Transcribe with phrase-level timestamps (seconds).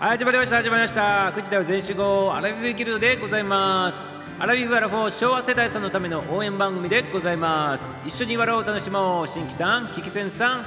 [0.00, 1.30] はい始まりました始まりました。
[1.30, 3.98] 9時台は全集合アラビブギルドでございます。
[4.38, 7.84] アラビブアラフォー昭和世代さんのための応援番組でございます。
[8.06, 10.64] 一緒に笑おう楽しもう新規さんキキセンさん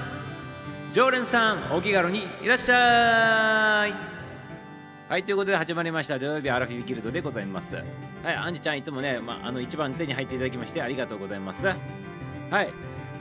[0.92, 3.94] 常連さんお気軽にいらっしゃい。
[5.10, 6.20] はいということで始まりました。
[6.20, 7.78] 土曜日アラフィビギルドでございます。
[7.78, 7.82] は
[8.32, 11.66] いアンジちゃんいつもね、まあ、あの一番手に入っていただきましてありがとうございます。
[11.66, 11.74] は
[12.62, 12.72] い。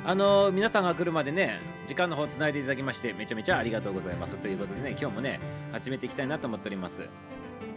[0.05, 4.37] あの皆さんが来るまでね時間の方つないでいただきましてめちゃめちゃありがとうございます。
[4.37, 5.41] ということでね今日もね
[5.73, 7.09] 始めていきたいなと思っております。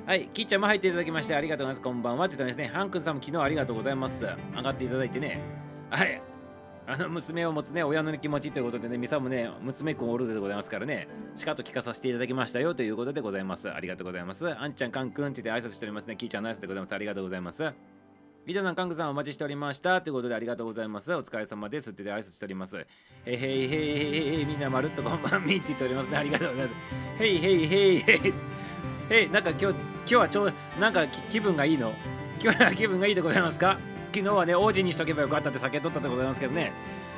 [0.05, 1.81] はいキッちゃんも入っていただきましてありがとうございます。
[1.81, 2.25] こんばんは。
[2.27, 2.73] って言ってますね。
[2.73, 4.25] ハン君さんも昨日ありがとうございます。
[4.55, 5.41] 上がっていただいてね。
[5.89, 6.21] はい。
[6.87, 11.07] あの娘を持つね親の気持ちということでねミサもね娘くんおるでございますからね。
[11.33, 12.75] しかと聞かさせていただきましたよ。
[12.75, 13.71] ということでございます。
[13.71, 14.47] ありがとうございます。
[14.55, 16.15] あんちゃんカンくんって言って挨拶しておりますね。
[16.15, 16.93] キーちゃんの挨拶でございます。
[16.93, 17.73] ありがとうございます。
[18.45, 20.03] リーダーさん、カングさんお待ちしておりました。
[20.03, 21.11] ということでありがとうございます。
[21.15, 21.89] お疲れ様です。
[21.89, 22.77] ってで挨拶しております。
[22.77, 26.17] へいへいへいへいへいみんなまるっとこんばんみって言っておりますね。
[26.17, 26.73] ありがとうございま
[27.17, 27.23] す。
[27.23, 28.33] へいへいへいへい。
[29.09, 31.91] へい、なんか今日、今日はちょうなんか気分がいいの？
[32.39, 33.79] 今日は気分がいいでございますか？
[34.13, 36.71] 昨日はね、王子にしとけばよかったって酒取ったでございますけどね。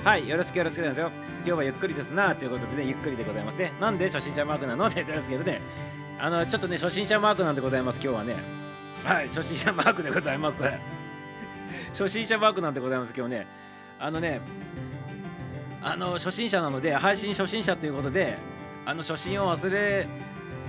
[0.05, 1.11] はい、よろしくよろしくですよ。
[1.39, 3.73] 今日はゆっくりですなということでね、ゆっくりでございますね。
[3.81, 4.85] なんで初心者マークなの？
[4.85, 5.61] って言ってますけどね。
[6.19, 8.37] あの、ちょっとね、初心者マークなんでございます、今日はね。
[9.03, 10.63] はい、初心者マークでございます。
[11.91, 13.47] 初心者マークなんでございます今日ね。
[13.99, 14.41] あのね
[15.81, 18.37] あの初心者なので配信初心者ということで
[18.85, 20.07] あの初心を忘れ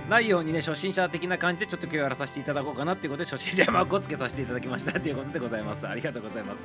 [0.09, 5.87] ないようにね初心者的な感じでちょっと今日やらさせていただこうかなっていうことで初心者マークをつけさせていただきましたということでございます。
[5.87, 6.61] ありがとうございます。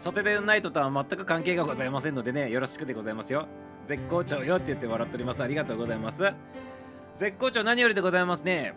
[0.00, 3.46] サテデーナイトとは全く関係がございませんのでねよろしくでございますよ。
[3.86, 5.42] 絶好調よって言って笑っております。
[5.42, 6.18] ありがとうございます。
[7.18, 8.74] 絶好調何よりでございますね。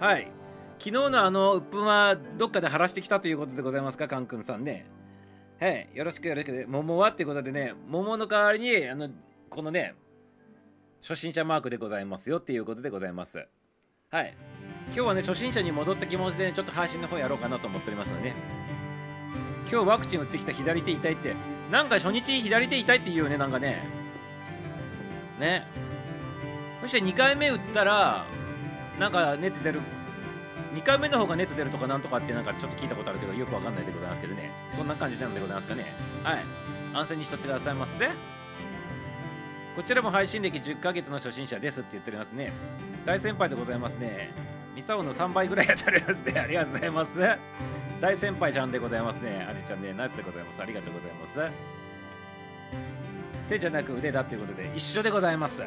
[0.00, 0.30] はい。
[0.78, 4.86] 昨日のあの鬱憤はどっかで晴らしてきたということでございますか、カン君さんね。
[5.58, 6.66] はい、よろしくよろしく。
[6.68, 9.08] 桃はってことでね、桃の代わりに、あの、
[9.48, 9.94] このね、
[11.00, 13.46] 初心者マークでございますよっていうことでございます。
[14.10, 14.34] はい。
[14.88, 18.36] 今日はね、初心者に戻った気持ちで、ね、ちょっと配信の方やろうかなと思っておりますので、ね、
[19.70, 21.34] 今日ワクチン打ってきた左手痛いって、
[21.70, 23.82] なんか初日左手痛いって言うよね、なんかね。
[25.40, 25.66] ね。
[26.82, 28.26] そして2回目打ったら、
[29.00, 29.80] なんか熱出る
[30.76, 34.52] 2回目の方が熱出るとかなんとかってなんかちょっと聞いたことあるけどよくわかんないでございますけどね。
[34.76, 35.94] そんな感じなんでございますかね。
[36.22, 36.44] はい。
[36.92, 38.06] 安静にしとってくださいませ。
[39.74, 42.52] こちらも配信歴10ヶ月の初心者ですって言っておりますね。
[43.06, 44.30] 大先輩でございますね。
[44.74, 46.32] ミサオの3倍ぐらいやっておりますね。
[46.40, 47.10] ありがとうございます。
[48.02, 49.46] 大先輩ちゃんでございますね。
[49.50, 49.94] あじちゃんね。
[49.94, 50.60] ナイスでございます。
[50.60, 51.52] ありがとうございます。
[53.48, 55.62] 手じゃなく腕だということで一緒でございます。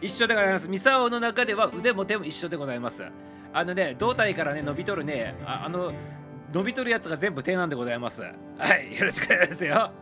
[0.00, 0.68] 一緒でございます。
[0.68, 3.04] ミサオの中では腕も手も一緒でございます。
[3.52, 5.92] あのね胴体からね伸びとるねあの
[6.52, 8.22] 伸びとるやつが全部手なんでございます。
[8.22, 8.30] は
[8.78, 9.92] いよろしくお願いしますよ。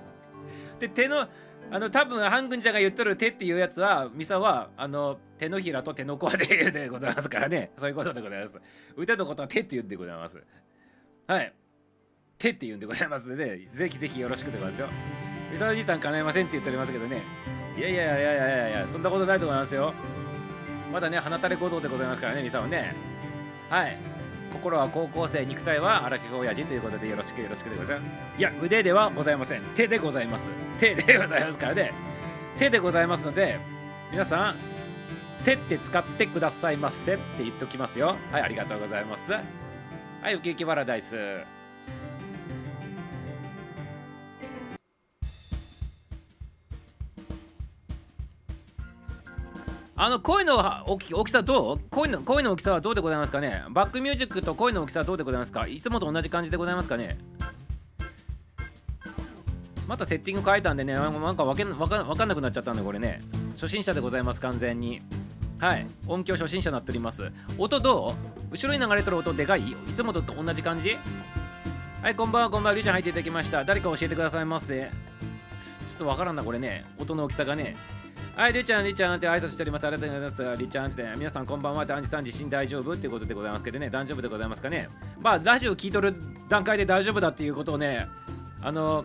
[0.78, 1.28] で手の
[1.72, 7.71] あの多分ハングンちゃんが言っとる手っていうやつはミサはあの手のひらと手の甲で言うでございますからね。
[7.78, 8.56] そういうことでございます。
[8.97, 10.43] 腕のことは手って言うんでございます。
[11.28, 11.53] はい。
[12.38, 14.88] 手って言うんでございますので、ぜひぜひよろしくでございますよ。
[15.53, 17.22] ミサおじいさん叶えませんって言っておりますけどね。
[17.77, 19.94] いやいやいやいやいやいやそんなことないと思いますよ。
[20.93, 23.09] まだね鼻垂れ小僧でございますからねミサはね。
[23.70, 23.97] はい。
[24.53, 28.38] 心は高校生肉体はアラフィフ親父ということでよろしくよろしくでございます。
[28.38, 29.62] いや腕ではございません。
[29.76, 30.50] 手でございます。
[30.78, 31.92] 手でございますからね。
[32.58, 33.58] 手でございますので
[34.10, 34.56] 皆さん
[35.44, 38.16] 手って使ってくださいませって言っときますよ。
[38.32, 39.31] はいありがとうございます。
[39.31, 41.14] はいウキウキパラダイス。
[50.03, 50.56] あの声の
[50.87, 51.81] 大き大きさどう？
[51.91, 53.62] 声の声の大きさはどうでございますかね？
[53.69, 55.66] バックミュージックと声の大きさはどうでございますか？
[55.66, 57.19] いつもと同じ感じでございますかね？
[59.87, 63.21] またセッティング変えたんでね、なんかわかわかんなくなっちゃったんで、これね。
[63.56, 65.03] 初心者でございます、完全に。
[65.59, 65.87] はい。
[66.06, 67.31] 音響初心者になっております。
[67.59, 68.15] 音ど
[68.50, 68.53] う？
[68.53, 69.69] 後ろに流れてる音でかい？
[69.69, 70.97] いつもと同じ感じ？
[72.00, 72.72] はい、こんばんは、こんばんは。
[72.72, 73.67] りゅうちゃん入っていただきました。
[73.67, 74.81] 誰か教えてくださいませ。
[74.81, 74.88] ちょ
[75.97, 76.87] っとわからんな、これね。
[76.99, 77.77] 音の大きさがね。
[78.36, 79.86] はい、りゅちゃん、りゅちゃんって挨拶しております。
[79.86, 80.61] ありがとうございます。
[80.62, 81.84] りゅちゃんって、皆さんこんばんは。
[81.84, 84.88] 男児さん自身大丈夫っていうことでございますけどね、大丈夫でございますかね。
[85.20, 86.14] まあ、ラジオ聞いとる
[86.49, 88.08] 段階で大丈夫だっていうことをね、
[88.62, 89.05] あの、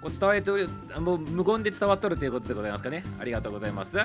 [0.00, 0.68] こう伝わってる、
[1.00, 3.02] もう無言で伝わっとるということでございますかね。
[3.18, 3.98] ありがとうございます。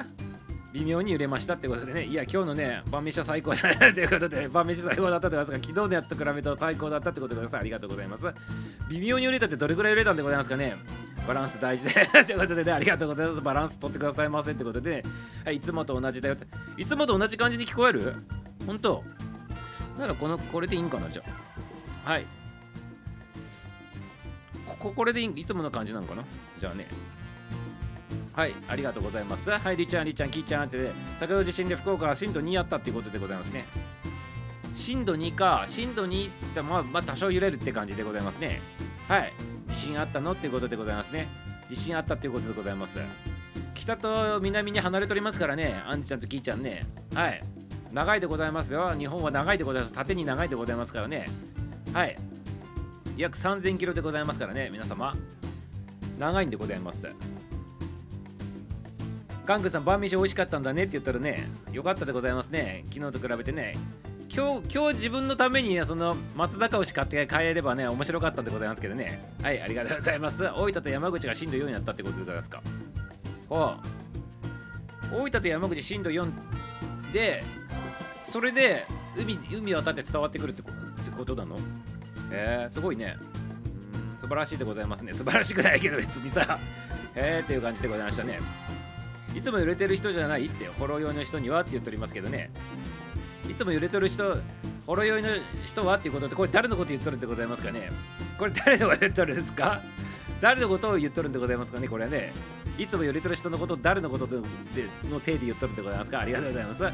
[0.73, 7.61] 微妙に揺れましたってことでね、いや、今日のね、晩飯は最高だねということで、晩飯最高だったってことですが、昨日のやつと比べると最高だったってことでございます。
[7.61, 8.27] ありがとうございます。
[8.89, 10.75] 微妙に揺れたってどれくらい揺れたんでございますかね。
[11.27, 12.07] バランス大事で。
[12.25, 13.41] ということでね、ありがとうございます。
[13.41, 15.03] バランス取ってくださいませってことでね、
[15.45, 16.47] はい、いつもと同じだよって。
[16.77, 18.15] いつもと同じ感じに聞こえる？
[18.65, 19.03] 本当。
[19.99, 21.23] ならこの、これでいいんかな、じゃ
[22.05, 22.11] あ。
[22.11, 22.25] はい。
[24.65, 26.23] ここ、これでいいいつもの感じなのかな？
[26.59, 26.87] じゃあね。
[28.33, 29.49] はいありがとうございます。
[29.49, 30.91] はいりちゃんりちゃんきーちゃんってね。
[31.17, 33.65] 先ほど地震で福岡は震度2やったっていうことでございますね。
[34.75, 35.65] 震度2か。
[35.67, 38.61] 震度2ってまあ、まあ、多少揺れるって感じでございますね。
[39.07, 39.33] はい。
[39.87, 41.27] 地震あったのっていうことでございますね。
[41.69, 42.99] 地震あったっていうことでございます。
[43.73, 45.81] 北と南に離れておりますからね。
[45.85, 46.85] あんちゃんときーちゃんね。
[47.13, 47.41] はい。
[47.93, 48.91] 長いでございますよ。
[48.97, 49.93] 日本は長いでございます。
[49.93, 51.27] 縦に長いでございますからね。
[51.93, 52.17] はい。
[53.15, 55.13] 約3000キロでございますからね皆様。
[56.19, 57.07] 長いんでございます。
[59.45, 62.83] ガングさん晩飯美味しかったんだねって言ったらねよかったでございますね。
[62.93, 63.75] 昨日と比べてね。
[64.37, 69.19] 今日今日自分のためにその松坂牛買って帰れればね面白かったんでございますけどね。
[69.41, 70.43] はいありがとうございます。
[70.43, 72.61] 大分と山口が震度4になったってことでございますか。
[73.49, 73.73] ほ
[75.11, 75.15] う。
[75.23, 76.31] 大分と山口震度4
[77.11, 77.43] で
[78.23, 78.85] それで
[79.17, 81.57] 海海渡って伝わってくるってことなの？
[82.31, 83.17] えー、すごいね。
[83.19, 85.15] うん素晴らしいでございますね。
[85.15, 86.59] 素晴らしくないけど別にさ。
[87.15, 88.39] えーっていう感じでございましたね。
[89.35, 92.51] いつも揺れてる人じゃないってフォロー用の人にはって言っておりますけどね。
[93.49, 95.27] いつも揺れてる人フォロー用の
[95.65, 97.89] 人はっていうことでこれ誰のこと言っとるんでございますかね。
[98.37, 99.81] これ誰のこと言っとるんですか？
[100.39, 102.31] 誰のことを言っとるんでございますかねこれはね。
[102.77, 104.37] いつも揺れてる人のこと誰のことで
[105.09, 106.19] の手で言っとるんでございますか？
[106.19, 106.83] ありがとうございます。
[106.83, 106.91] は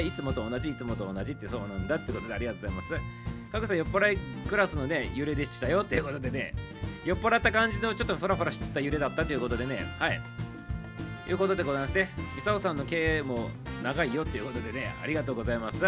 [0.00, 2.88] いいつもと同じいつもと同じってそうなんだってことでありがとうございます。
[3.52, 4.18] かぐさん酔っ払い
[4.48, 6.54] クラスのね揺れでしたよっていうことでね。
[7.04, 9.84] 酔っ払った感じのちょっとフラフラした揺れだったということでね。
[9.98, 10.20] はい。
[11.28, 12.10] いうことでございますね。
[12.34, 13.50] ミサオさんの経営も
[13.82, 15.84] 長いよっていうことでね、ありがとうございます。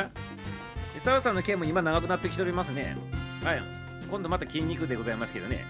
[0.94, 2.96] ミサオさんの経営も今長くなってきておりますね。
[3.44, 3.62] はい。
[4.10, 5.64] 今度また筋肉でございますけどね。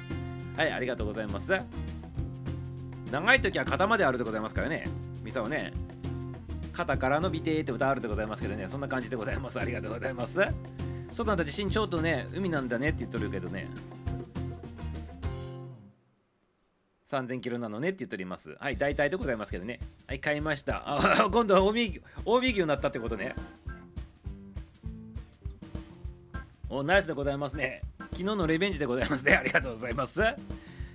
[0.56, 1.60] はい、ありがとうございます。
[3.10, 4.84] 長い時は肩まであるでございますからね。
[5.22, 5.72] ミサオね。
[6.72, 8.66] 肩から伸びてって歌あるでございますけどね。
[8.70, 9.58] そんな感じでございます。
[9.58, 10.40] ありがとうございます。
[11.10, 13.68] 外なんだ地震ちょうどね、海なんだねって言っとるけどね。
[17.08, 18.54] 3000キロなのねって言っております。
[18.60, 19.80] はい、大体でございますけどね。
[20.06, 20.82] はい、買いました。
[20.84, 23.34] あ、 今度は近江近江牛になったってことね。
[26.68, 27.80] お、ナイスでございますね。
[27.98, 29.34] 昨日のレベンジでございますね。
[29.34, 30.20] ありがとうございます。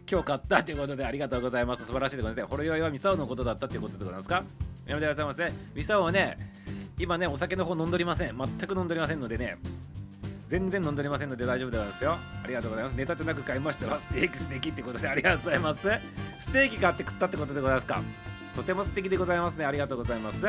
[0.09, 1.85] 今日買ったということでありがとうございます。
[1.85, 2.51] 素晴らしいでございます。
[2.51, 4.43] ほろ酔いはミサオのことだったということでございますか？
[4.85, 5.51] やめてくださいませ。
[5.73, 6.37] ミサオはね、
[6.99, 8.37] 今ね、お酒の方飲んどりません。
[8.37, 9.57] 全く飲んどりませんのでね、
[10.53, 12.17] 全然飲んでおりませんので大丈夫でございますよ。
[12.43, 12.93] ありがとうございます。
[12.93, 13.99] ネタてなく買いましたわ。
[13.99, 15.79] ステーキ素敵ってことでありがとうございます。
[16.39, 18.03] ステーキ買って食ったってことでございますか。
[18.55, 19.65] とても素敵でございますね。
[19.65, 20.39] ありがとうございます。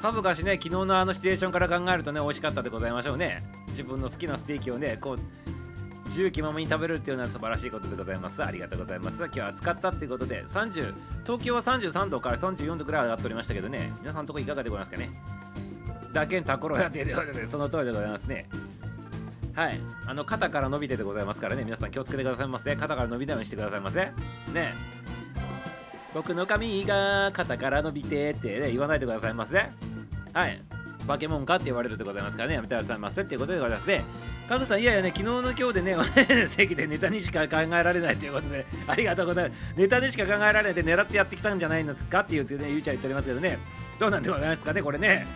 [0.00, 3.42] さぞかしね、昨日のあのシチュエーションから考えるとね、美味しかったでございましょうね。
[3.70, 5.18] 自分の好きなステーキをね、こう、
[6.06, 8.44] 自由気ままに食べるっていうのは素晴らしいことでございます。
[8.44, 9.16] ありがとうございます。
[9.16, 10.94] 今日は暑かったっていうことで、30、
[11.24, 15.33] 東京は33度から34度くらい上がっておりましたけどね、皆さんのとこいかがでございますかね？
[16.14, 18.46] だけんタコロやっていうことで、その通りでございますね。
[19.54, 19.80] はい。
[20.06, 22.74] あの、肩から伸びてでございますからね、皆さん気をつけてくださいませ。
[22.74, 24.00] 肩から伸びないようにしてくださいませ。
[24.52, 24.72] ね
[26.14, 29.58] 僕の髪が肩から伸びてって、ね、言わないでくださいませ。
[30.32, 30.60] はい。
[31.06, 34.04] バケモンかって言われるでございますからね、やめてくださいませっていうことでございますね。
[34.48, 35.96] カズさん、いやいやね、昨日の今日でね、
[36.50, 39.74] 席でネタにしか考えられないということで、ありがとうございます。
[39.76, 43.58] ネタにしか考えられないで狙ってやってきたんじゃないんですかって言ってね、ゆうちゃん言っておりますけどね、
[43.98, 45.26] どうなんでございますかね、これね。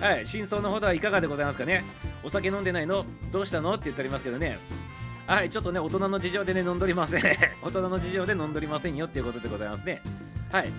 [0.00, 1.84] はい、真相のほどはいかがでございますかね。
[2.22, 3.04] お酒飲んでないの？
[3.30, 3.72] どうしたの？
[3.72, 4.58] って言っておりますけどね。
[5.26, 7.22] はい、ちょっとね、大人の事情でね、飲んどりません。
[7.62, 10.02] 大人の事情で飲んどりませんよっていうことでございますね。
[10.52, 10.70] はい。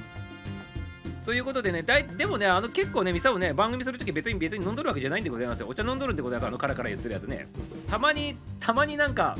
[1.26, 5.68] ということでね、だいでもね、あの結構ね、ミサをね、番組するとき別に別に飲んどるわけじゃないんでございますよ。
[5.68, 7.48] お茶飲んどるんでございます、あのカラカラ言ってるやつね。
[7.90, 9.36] たまに、たまになんか、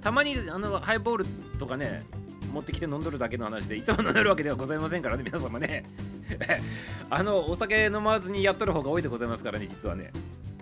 [0.00, 1.26] たまにあのハイボール
[1.58, 2.04] とかね、
[2.54, 5.84] 持ってきて飲んどるだけの話でいつも飲んでるわけではございませんからね皆様ね
[7.10, 10.12] あのお酒飲まずにやっとる方が多いでございますからね実はね。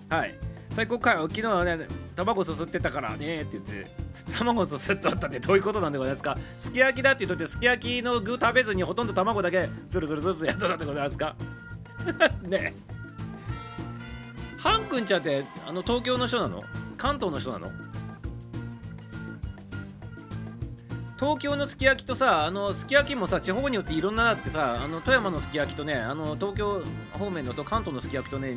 [0.08, 0.34] はい。
[0.70, 1.86] 最高回は昨日はね
[2.16, 3.90] 卵すすってたからねって言って
[4.38, 6.36] 卵すすっとあったってどういうことなんでございますか？
[6.56, 11.36] すき焼きだって言っとってすき焼きの具食べずにほとんど卵だけズルズルずつやっとったってございますか？
[12.42, 12.74] ね。
[12.74, 12.74] え
[14.58, 16.62] ハン君ちゃんってあの東京の人なの？
[16.96, 17.70] 関東の人なの？
[21.22, 28.56] 東京のすき焼きとさあのすき焼きもさ地方によっていろんなあってさあの富山のすき焼きとねあの東京方面のと関東のすき焼きとね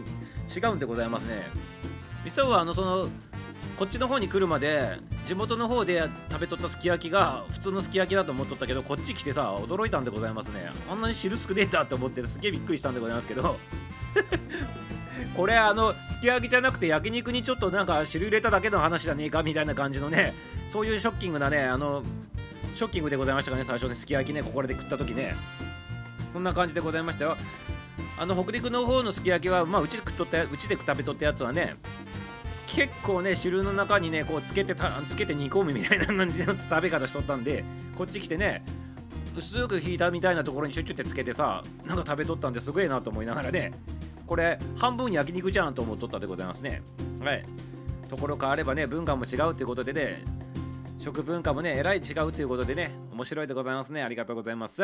[0.55, 1.43] 違うんでございますね。
[2.23, 3.07] 実はあのその
[3.77, 10.71] こっちの方に来るまで地元の方で食べとったすき焼きが普通のすき焼きだと思っとったけどこっち来てさ驚いたんでございますね。
[10.89, 13.59] あんなに汁少ねえんだと思ってすげえびっくりしたんでございますけど。
[15.37, 20.33] これあのすき焼きじゃなくて焼肉にちょっとなんか汁入れただけの話じゃねえかみたいな感じのね
[20.67, 22.01] そういうショッキングなねあの
[22.75, 25.33] ショッキングでございましたかね、最初ね、すき焼きね、ここで食った時ね。
[26.33, 27.37] こんな感じでございましたよ。
[28.17, 31.77] あの、北陸の方のすき焼きは、まあ、うちで食っとった、うちで食べとったやつはね、
[32.67, 37.63] 結構ね、汁の中にね、こうつけてた、つけて煮込むみたいな感じの食べ方しとったんで、
[37.97, 38.65] こっち来てね、
[39.37, 43.71] 薄く引いたみたいなところにチュッチュってつけてさなんか食べとったんですごいなと思いながらね
[44.25, 46.81] これ半分焼肉じゃんと思っとったでございますね
[47.19, 47.43] はい
[48.09, 50.23] ところ変わればね文化も違うということでね
[50.97, 54.03] 食文化もねえらい違うということでね面白いでございますね。
[54.03, 54.83] ありがとうございます。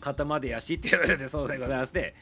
[0.00, 2.14] 肩までやしっていうことでそうでございますね。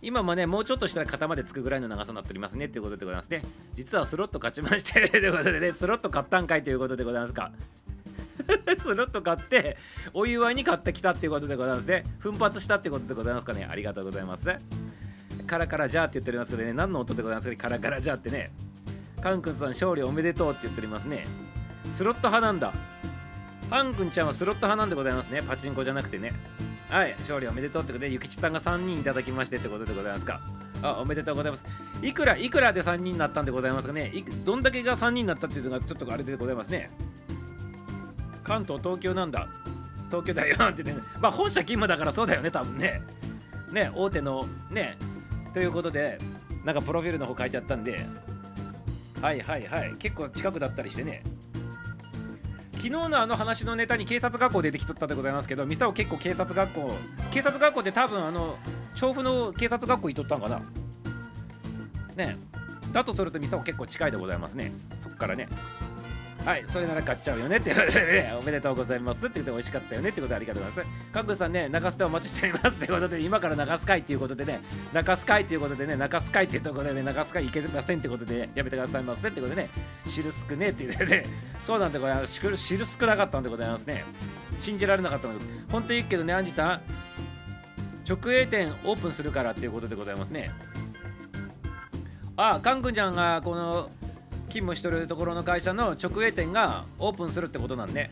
[0.00, 2.64] 今もね、もうちょっとしたら肩までつくぐらいの長さになっておりますね。
[2.64, 3.42] っていうことでございますね。
[3.74, 7.52] 実はスロット勝ちましてということでね、スロット買ったんかいということでございますか。
[8.76, 9.76] スロット買って
[10.12, 12.04] お祝いに買ってきたっていうことでございますね。
[12.18, 13.64] 奮発したってことでございますかね。
[13.64, 14.48] ありがとうございます。
[15.46, 16.72] カラカラじゃーって言っておりますけどね。
[16.72, 17.56] 何の音でございますかね。
[17.56, 18.50] カラカラじゃーってね。
[19.22, 21.24] カン君さん勝利おめでとうって言っておりますね。
[21.90, 22.72] スロット派なんだ。
[23.70, 25.42] ハン君ちゃんはスロット派なんでございますね。
[25.42, 26.32] パチンコじゃなくてね。
[26.90, 30.40] はい勝利おめでとうってことでゆきちさんが3人いただきましてってことでございますか。
[30.82, 31.64] あおめでとうございます。
[32.02, 34.12] いくらいくらで3人になったんでございますかね。
[34.44, 36.90] どんだけが3人になったっていうのがちょっとあれでございますね。
[38.42, 39.46] 関東東京なんだ。
[40.10, 40.96] 東京だよってね。
[41.20, 43.00] まあ本社勤務だからそうだよね多分ね。
[43.70, 44.98] ね大手のね。
[45.54, 46.18] ということで
[46.64, 48.04] なんかプロフィールの方書いてあったんで
[49.22, 49.94] はいはいはい。
[50.00, 51.22] 結構近くだったりしてね。
[52.72, 56.92] 昨日のあの話のネタに警察学校出てきとったでございますけどミサオ結構警察学校
[57.30, 58.58] 警察学校って多分あの
[58.96, 60.60] 調布の警察学校行っとったんかな。
[62.16, 62.36] ね。
[62.92, 64.72] だとするとミサオ結構近いでございますね。
[64.98, 65.48] そっからね。
[66.44, 71.12] はいそれなら買っちゃうよねっていうことでね おめでとうございますって言って美味しかったよねってことでありがとうございます。
[71.12, 74.60] カンさんね中洲でお待ちしておりますってことで今から中洲会っていうことでね
[74.92, 79.68] 中洲会っていうことでね中洲会っていうところでね中洲会行けませんってことでやめてくださいませってことでね
[80.08, 81.24] シルスクねって言ってね
[81.62, 82.56] そうなんでございます。
[82.56, 84.04] シルスクなかったんでございますね。
[84.58, 86.80] 信じられなかったので本当に言うけどねアンジさん
[88.08, 90.50] 直営店オープンするからっていうことでございますね。
[92.36, 93.90] あカン君ちゃんがこの
[94.52, 98.10] 勤務しとるところの会社の直営店がオープンするってことなんで。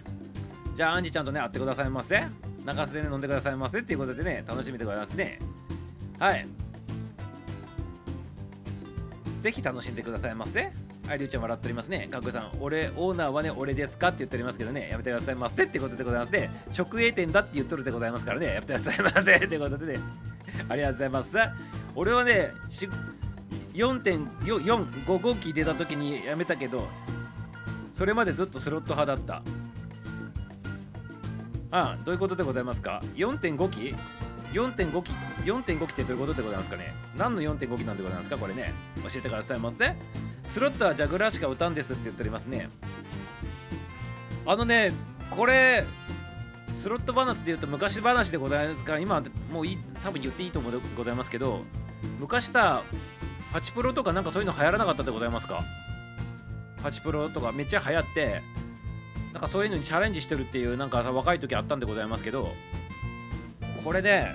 [0.75, 2.23] じゃあアンジちゃんとね会ってくださいませ。
[2.65, 5.39] 中洲でね飲んでくださいませっていうことでね楽しみでございますね。
[6.19, 6.47] はい。
[9.43, 10.73] ぜひ楽しんでくださいませ。
[11.07, 12.09] はい、りゅうちゃん笑っておりますね。
[12.11, 16.51] かっこさん、俺、オーナーはね、俺ですかって言っておりますけどね、やめてくださいませってことでございますね。
[16.79, 20.01] 直営店だって言っとるでございますからね、やめてくださいませってことでね、
[20.69, 21.37] ありがとうございます。
[21.97, 22.53] 俺はね、
[23.75, 26.89] 4.45号機出た時にやめたけど
[27.93, 29.43] それまでずっとスロット派だった。
[31.73, 33.95] ああどういうことでございますか？4.5機
[34.53, 35.13] ?4.5 機
[35.45, 36.93] 4.5機ってどういうことでございますかね？
[37.17, 38.37] 何の4.5機なんでございますか？
[38.37, 38.73] これね。
[39.05, 39.95] 教えてくださいませ
[40.47, 42.71] スロットはジャグラーしか歌うんですって言っておりますね。
[44.47, 44.93] あのね
[45.31, 45.85] これ
[46.75, 49.23] スロット話で言うと昔話でございますから今
[49.53, 51.63] もういい多分言っていいと思うでございますけど
[52.19, 52.83] 昔さ
[53.53, 55.63] パチプロとかなんかそういうの流行らなかったでございますか？
[56.83, 58.43] パチプロとかめっちゃ流行って
[59.33, 62.49] なんかそういうのにチャレンジしてるっていうなんか若い時あったんでございますけど
[63.85, 64.27] これで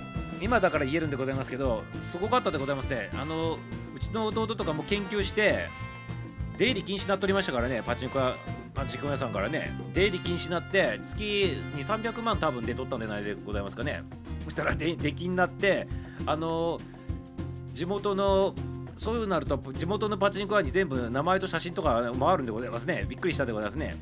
[0.41, 3.09] 今だから言えるんでございますけどすごかったでございますね。
[3.15, 3.57] あの
[3.95, 5.69] うちの弟とかも研究して
[6.57, 8.35] 出入り禁止になっとりましたからねパチンコ屋
[8.73, 9.71] パチンコ屋さんからね。
[9.93, 14.03] 出入り禁止になって月2300万多分で取ったんじゃないでございますかね。
[14.43, 15.87] そしたら出禁になって
[16.25, 16.79] あの
[17.73, 18.53] 地元の
[18.95, 23.05] そういうなると地元のパチンコ屋に全部名前と写真とか回るんでございますね。
[23.07, 23.95] びっくりしたでございますね。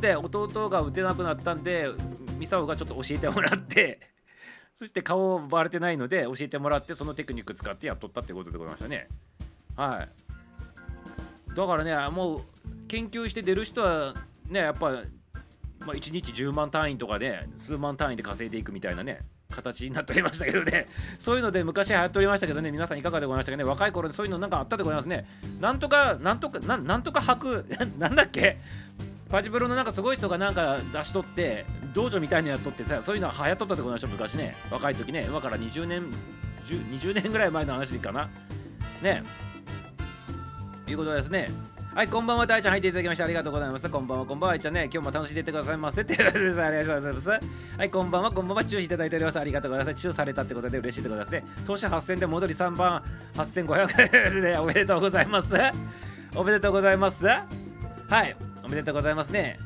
[0.00, 1.88] で弟が打てなくなったんで
[2.36, 4.00] ミサオがちょっと教えてもらって
[4.76, 9.08] そして顔バレてないので教えてもらってそのテクニック使ってやっとったってことでございましたね。
[9.76, 11.54] はい。
[11.54, 12.40] だからねもう
[12.88, 14.14] 研究して出る人は
[14.48, 19.20] ねやっぱ、まあ、1日10万単位とかで数万単位で稼いでいくみたいなね。
[19.54, 20.88] 形になっておりましたけどね。
[21.18, 22.70] そういうので昔流行っておりましたけどね。
[22.70, 23.64] 皆さんいかがでございましたかね。
[23.64, 25.26] 若い頃でそういうのなんかあったでございますね。
[25.60, 27.66] なんとかなんとかなんとか履く。
[27.98, 28.58] なんだっけ？
[29.30, 34.54] パチプロのなんかすごい人がなんか出しとって道場みたいなやっとってさそういうのは流行っとったでございました昔ね。
[34.70, 35.24] 若い時ね。
[35.28, 36.04] 今から20年
[36.66, 38.28] 20年ぐらい前の話かな。
[39.02, 39.22] ね。
[40.86, 41.48] いうことですね。
[41.94, 43.88] はい、こんばんは、大ちゃん入っていただきましてありがとうございます。
[43.88, 46.60] こんばんは、こんばんは、ちゃんね、今日も楽しんでいってくださいませってことです。
[46.60, 47.28] ありがとうございます。
[47.28, 47.38] は
[47.84, 49.38] い、こんばんは、こんばんは、注意いただいております。
[49.38, 50.02] ありがとうございます。
[50.02, 51.44] 注されたってことで嬉しいでございますね。
[51.64, 53.00] 投資8000で戻り3番
[53.36, 55.54] 8500円でおめでとうございます。
[56.34, 57.24] おめでとうございます。
[57.24, 57.44] は
[58.24, 59.60] い、おめでとうございますね。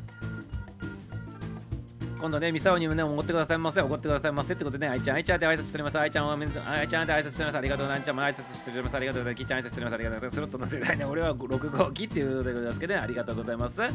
[2.21, 5.99] 今度ね、ミサオにもね、おごってくださいませ、おごってくださいませってことでね、あいちゃん、あいちゃんで挨拶しております。
[5.99, 7.59] あいちゃんは、あいちゃんで挨拶しております。
[7.59, 7.99] ありがとうございます。
[7.99, 8.97] あいちゃんも挨拶しております。
[8.97, 9.45] ありがとうございます。
[9.45, 9.95] きちゃん挨拶しております。
[9.95, 10.35] ありがとうございます。
[10.35, 13.81] スロットの世代ね、俺は6号機っていうことでございますけどね、ありがとうございます。
[13.81, 13.87] は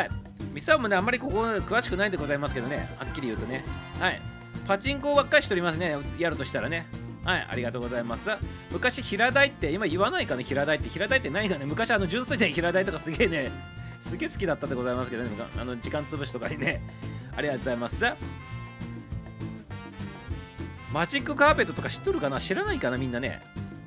[0.00, 0.10] い。
[0.52, 3.64] ミサオもね、あんまりここ詳しくないんでございますけどね、はっきり言うとね。
[3.98, 4.20] はい。
[4.68, 6.86] パチンコばっかりしておりますね、やるとしたらね。
[7.24, 8.28] はい、ありがとうございます。
[8.70, 10.88] 昔、平台って、今言わないかね、平台って。
[10.88, 13.50] 平台って何かね、昔、あの、純粋で平台とかすげえね、
[14.02, 16.80] すげえ好きだったでございますけどね、あの時間潰しとかにね、
[17.40, 18.04] ありがとうございます。
[20.92, 22.38] マジックカーペットとか知っとるかな？
[22.38, 23.40] 知らないかなみんなね。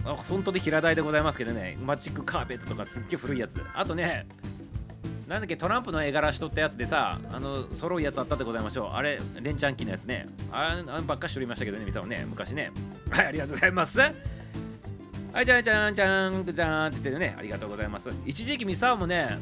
[0.06, 1.78] あ本当で平台でございますけどね。
[1.86, 3.64] マジックカーペットとかすっげえ古いやつ。
[3.76, 4.26] あとね
[5.28, 8.90] なんだっけトランプの絵柄しとったやつでさあの揃うやつあったでございましょう。
[8.96, 10.28] あれレンチャン機のやつね。
[10.52, 12.26] あればっかしとりましたけどねみさんね。
[12.28, 12.72] 昔ね。
[13.12, 14.00] はいありがとうございます。
[14.00, 14.08] は
[15.42, 17.36] いじゃんじゃんじゃんじゃんって言ってるね。
[17.38, 18.10] ありがとうございます。
[18.26, 19.38] 一時期ミサもね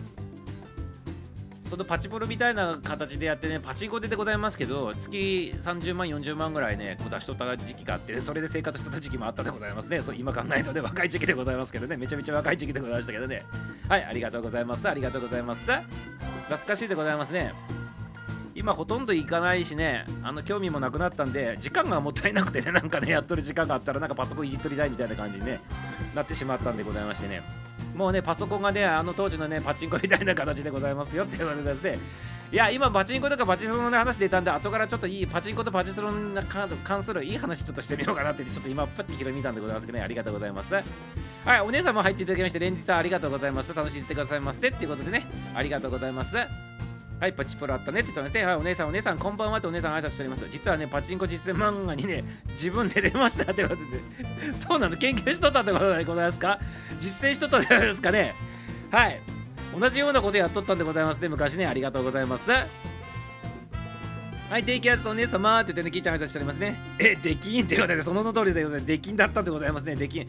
[1.72, 10.00] そのパチプロみたいな形でやってね、パチンコででございますけど、月30万、40万ぐらいね、こう出しとった時期があって、それで生活しとった時期もあったでございますね。
[10.00, 13.46] そう今考えるとね、若い時期でございますけどね、めちゃめちゃ若い時期でございましたけどね。
[13.88, 14.90] はい、ありがとうございます。
[14.90, 15.62] ありがとうございます。
[15.62, 17.54] 懐かしいでございますね。
[18.54, 25.62] 今ほとんど行かないしね、あの興味もなくなったんで、時間がもったいなくてね、なんかね、やっとる時間があったら、なんかパソコンいじっとりたいみたいな感じに、ね、
[26.14, 27.61] なってしまったんでございましてね。
[27.96, 32.00] もうね、パソコンがね、あの当時のね、パチンコみたいな形でございますよっていうことですね。
[32.52, 36.36] いや今パチンコとかパチスロの話でいたんで後からちょっといいパチンコとパチスロに
[36.84, 40.04] 関するいい話ちょっとしてみようかなってちょっと今パッて広めたんでございますけどね。
[40.04, 40.74] ありがとうございます。
[40.74, 40.82] は
[41.56, 43.74] いお姉さんも入っていただきまして連日ありがとうございます。
[43.74, 45.26] 楽しんでくださいませっていうことでね。
[45.56, 46.71] ありがとうございます。
[47.22, 50.48] はいパチプロあったねって言ったんではいお姉さんお姉さんこんばんはってお姉さん挨拶しております。
[50.50, 52.24] 実はねパチンコ実践漫画にね
[52.54, 53.82] 自分で出ましたってことで。
[54.58, 56.60] そうなの研究しとったってことでございますか？
[57.00, 58.34] 実践しとったってことですかね？
[58.90, 59.20] はい。
[59.80, 61.30] 同じようなことやっとったんでございますね。
[61.30, 62.50] 昔ねありがとうございます。
[62.50, 62.66] は
[64.58, 66.76] い、低気圧お姉様って言ってね、キーちゃん挨拶しておりますね。
[67.00, 68.86] え、できんって言われて、その通りでございます。
[68.88, 69.96] できんだったでございますね。
[69.96, 70.28] できん。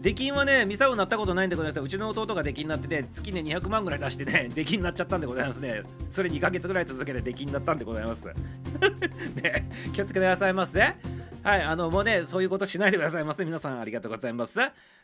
[0.00, 5.82] 出禁はね、ミサオになったことないんでございますうちの弟が出禁になってて、月ね200万ぐらい出してね、 出禁になっちゃったんでございますね。
[6.08, 8.24] それ2ヶ月ぐらい続けて出禁になったんでございます。
[9.42, 10.96] ね、気をつけてくださいませ、ね。
[11.42, 13.44] はい、あの、もうね、そういうことしないでくださいませ。
[13.44, 14.54] 皆さん、ありがとうございます。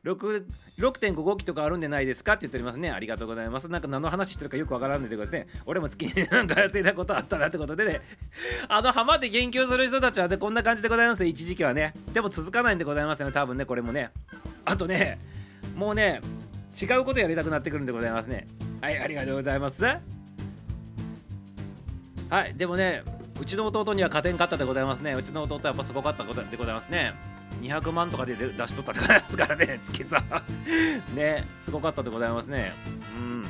[0.04, 2.90] 6.5号機とかあるんでないですかって言っておりますね。
[2.90, 3.68] ありがとうございます。
[3.68, 5.46] なんか何の話してるかよくわからんでてくださいね。
[5.64, 8.02] 俺も月になんか稼いだことあったなってことでね。
[8.68, 11.24] あの、浜で研究する人たちはね、こんな感じでございます。
[11.24, 11.94] 一時期はね。
[12.12, 13.32] でも続かないんでございますよね。
[13.32, 14.10] 多分ね、これもね。
[14.66, 15.18] あとね、
[15.74, 16.20] もうね、
[16.80, 18.46] 違うことやりたくなってくるんでございますね。
[18.82, 19.82] はい、ありがとうございます。
[22.28, 23.02] はい、でもね、
[23.40, 25.12] うちの弟には勝てんかったでございますね。
[25.12, 27.14] うちの弟はやっぱすごかったことでございますね。
[27.62, 30.22] 200万とかで出しとったってですからね、 月さ。
[31.14, 32.72] ね、すごかったでございますね。
[33.16, 33.44] うん。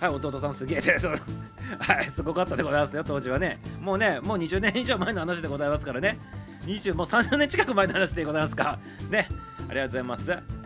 [0.00, 0.92] はい、弟さんすげえで、
[1.78, 3.58] はい、すごかったでございますよ、当時はね。
[3.80, 6.18] もうね、もう20年以上前の話でございますからね。
[6.66, 8.78] 20、もう30年近く前の話でございますか。
[9.10, 9.28] ね、
[9.68, 10.59] ありがとうございます。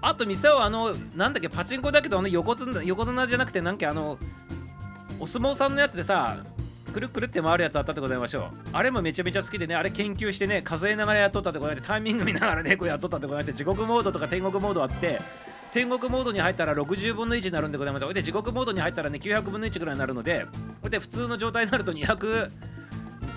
[0.00, 4.18] あと店はあのなんだっけパチンコだけどあの横綱横綱じゃなくてなんかあの
[5.18, 6.38] お相撲さんのやつでさ
[6.92, 9.74] くるくるって回るやつあったってございましょうあれもめちゃめちゃ好きでね。
[9.74, 15.20] あれ研究してね数えながらやっとったってことでタイミング見ながらねこうやっとったってことで地獄モードとか天国モードあって
[15.72, 18.14] 天国モードに入ったら60分の1になるんでございます。
[18.14, 20.46] で地獄モードに入ったらね900分の1ぐらいになるので
[20.88, 22.50] で普通の状態になると200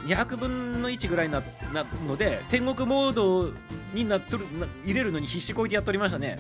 [0.06, 1.42] 200分の1ぐらいな
[1.74, 3.52] なので天国モード
[3.94, 4.46] になっとる
[4.86, 6.40] 入れるのに必死こいてやっておりましたね。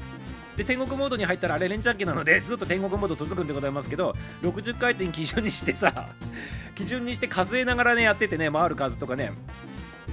[0.57, 6.09] で天国モードに入ったらあれレンチャン機なのでずっと天国モード続くんでございますけど60回転基準にしてさ
[6.75, 9.31] 基準にして数えながらねやっててね回る数とかね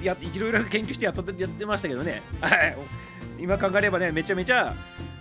[0.02, 2.22] やいろいろ研究してやっとってやってましたけどね。
[2.40, 2.76] はい。
[3.40, 4.74] 今考えればねめちゃめちゃ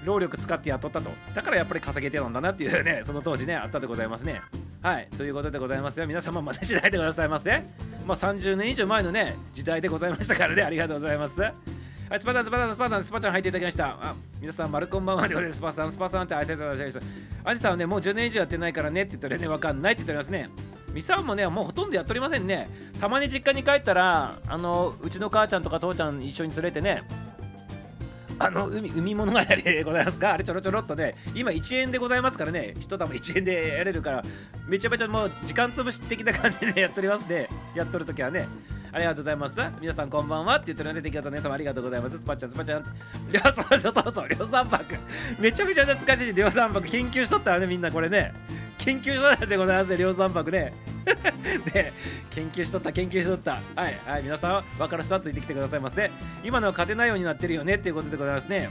[0.07, 1.01] 労力使ってやったと。
[1.35, 4.41] だからやっぱり稼げてたんだなっていうね その当時ねあったでございますね。
[4.81, 5.07] はい。
[5.17, 6.07] ということでございますよ。
[6.07, 7.63] 皆様真似しないでくださいませ
[8.05, 10.63] まあ30年以上前のね時代でございましたからね。
[10.63, 11.39] ありがとうございます。
[12.09, 13.87] はい、スパさん、スパさん、スパさん、スパちゃん入っていただきました。
[14.01, 17.01] あ、皆さん、マルコンバンはでスパさん、スパさんって会いていただきました。
[17.43, 20.49] アジさんはね、もう10年以上やってないからねって言ったらね、わかんないって言っておりますね。
[20.93, 22.69] ミサンもね、もうほとんどやっておりませんね。
[23.01, 27.03] たまに実家に帰ったら、あの、うちの母ちゃんとか父ちゃん一緒に連れてね、
[28.39, 30.33] あの海海物語でございますか？
[30.33, 34.23] あれちょろちょろっとね今1円でございますからね一玉1円でやれるから
[34.67, 38.47] めちゃめちゃもう時間潰し的な感じで、 やっておりますねやっとるときはね
[38.91, 39.55] ありがとうございます。
[39.81, 42.17] 皆さんこんばんはって言ってるので、出来事の皆様ありがとうございます。
[42.17, 42.83] スパッチャ、スパッチャン。
[43.31, 44.95] りょう、そうそうそう、りょうさんぱく。
[45.39, 46.73] めちゃくちゃ懐かしい、りょうさん。
[46.73, 48.33] 研究しとったらね、みんなこれね。
[48.87, 50.71] 研究所でございますね、りょうさんぱくね。
[51.75, 51.91] ね、
[52.29, 53.61] 研究しとった、研究しとった。
[53.75, 56.09] はい、はい、皆さん、分かる人はついてきてくださいませ。
[56.41, 58.69] 今のは勝てないようになってるよねっていうことでございますね。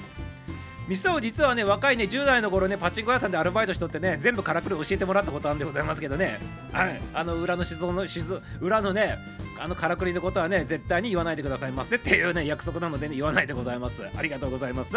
[0.88, 6.38] ミスタ実はね若いね10代の頃ねパチンコ屋さんでアルバイトしとってね全部からくり教えてもらったことあるんでございますけどね
[6.70, 9.18] はいあの裏の静の静裏のね
[9.58, 14.94] あのからくりのことはね絶対に言わないでくださいませっていうね約束なのでね言わないでございますありがとうございます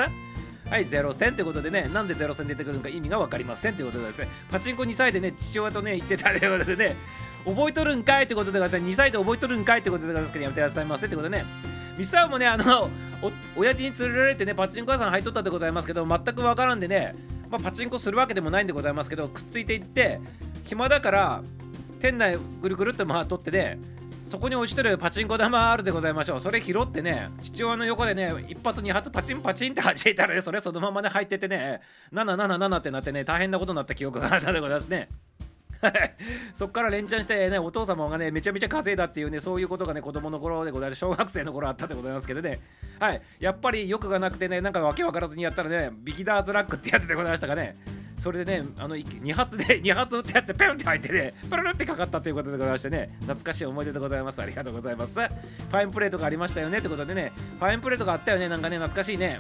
[0.70, 6.96] はいゼロ戦ってことでねなんでゼロ戦出てくるのか意味が分かりませんってことでですねパチンコ2歳でね父親とね言ってたということでね
[7.44, 11.46] 覚えとるんかいってことで2歳で覚えとるんかいってことでございますけどやめてくださいませってことでね
[11.98, 12.90] ミサもねあの
[13.24, 17.16] お親父に連れられてねパチンコ屋さん入っとったでございますけど全くわからんでね、
[17.50, 20.22] まあ、パチンコするわけでもないんでございますけどくっついていって
[20.66, 21.42] 暇だから
[22.00, 23.80] 店内ぐるぐるっと回っとってで
[24.30, 26.40] そこに落ちてるパチンコ玉あるでございましょう。
[26.40, 31.82] それ拾ってね父親の横でね一発二発パチンパチンって弾いたらねそれそのままね入っててね
[32.14, 35.10] 777ってなってね大変なことになった記憶があったでございますね。
[36.54, 41.00] そっから連チャンしてねお父様がねめちゃめちゃ稼いだっていうねそういうことがね子供の頃でございます。
[41.00, 42.60] 小学生の頃あったでございますけどね。
[43.00, 43.22] はい。
[43.40, 47.76] やっぱり欲がなくてねなんかわけわからずにやったらねビギダーズラックってやつでございましたかね。
[48.20, 54.42] それでねあの2発で 2発撃ってやってペンって入ってねプルルってかかったということでございましてね懐かしい思い出でございます。
[54.42, 55.14] ありがとうございます。
[55.14, 59.40] ファインプレートがありましたよねってことでねファインプレートがあったよねなんかね懐かしいね。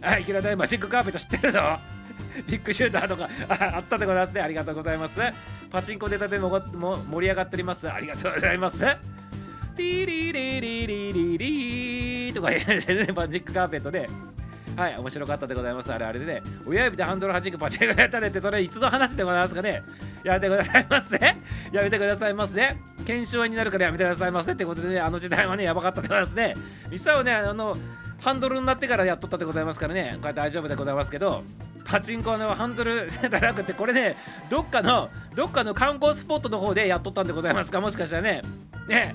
[0.00, 1.60] はい平台マジックカーペット知ってるぞ。
[2.48, 4.40] ビッグシューターとかあったでございますね。
[4.40, 5.20] ありがとうございます。
[5.70, 7.90] パチンコ出たてもも盛り上がっております。
[7.90, 8.78] ありがとうございます。
[8.78, 11.38] ティリリリリリ
[12.28, 14.08] リとか言ってねマジックカーペットで。
[14.76, 15.92] はい面白かったでございます。
[15.92, 19.82] あれあれでね親指でハンドルはじくパチンコやったねってそれいつの話でございますかね。
[20.22, 21.16] やめてくださいませ。
[21.72, 22.76] やめてくださいませ。
[23.06, 26.54] 検証になるからやめてくださいませってことでねあの時代はねやばかったでございますね。
[26.90, 27.76] 実際はねあの
[28.20, 30.18] ハンドルになってからやっとったでございますからね。
[30.20, 31.42] これ大丈夫でございますけど
[31.84, 34.16] パチンコのハンドル じゃなくてこれね
[34.50, 37.80] どっかのどっかの観光スポットの方でやっとったんでございますか。
[37.80, 38.42] もしかしたらね。
[38.88, 39.14] ね。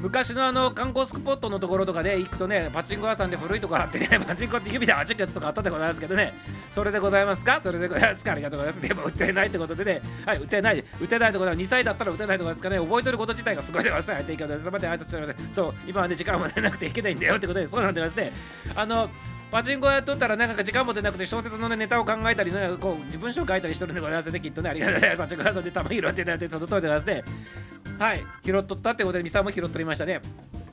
[0.00, 6.32] 昔のあの観光スポットのところとかで行くとねパチンコ屋さんで古いところあってねパチンコって指で弾くやつとかあったでございますけどね。
[6.70, 7.60] それでございますか？
[7.62, 12.78] それでございますかありがとうございますでも売ってないってことでねはい売ってない売ってないってことは2歳だったら売ってないってことですかね。
[12.78, 14.10] 覚えてること自体がすごいでございます。
[14.10, 14.22] はい。
[14.22, 18.32] 提供でそまで挨拶してませんそう今はね時間も出なくていけないんだよってことでそうなんでますね。
[18.74, 19.08] あの
[19.50, 24.70] パチンコやっとったらなんか時間も出なくて小説の、ね、ネタを考えたり、ね、こう自分書書いたりしてるんでございますねきっとね。
[24.70, 25.18] ありがとうございます。
[25.18, 27.24] パチンコ屋さんで玉拾ってたってその通りでございますね。
[27.98, 30.20] はい拾っとったってことでミサも拾っとりましたね。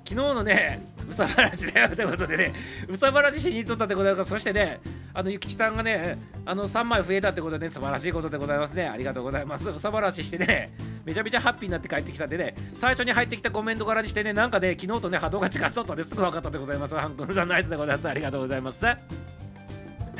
[0.08, 2.54] 昨日のね、うさばらしだよってことでね、
[2.88, 4.80] うさばらししに行っとったってことだから、そしてね、
[5.16, 8.88] あの、ゆきちさんがね、あの、3枚増えたってことでね、素晴らしいことでございますね。
[8.88, 9.68] ありがとうございます。
[9.68, 10.72] うさばらししてね、
[11.06, 16.96] めちゃめちゃハッピーになって帰ってきたんでね、最初に入ってきたコメントからにしてね、なんかね、昨日とね、波動が違っとったんですぐ分かったでございます。
[16.96, 18.08] ハン君さんナイスでございます。
[18.08, 18.80] ありがとうございます。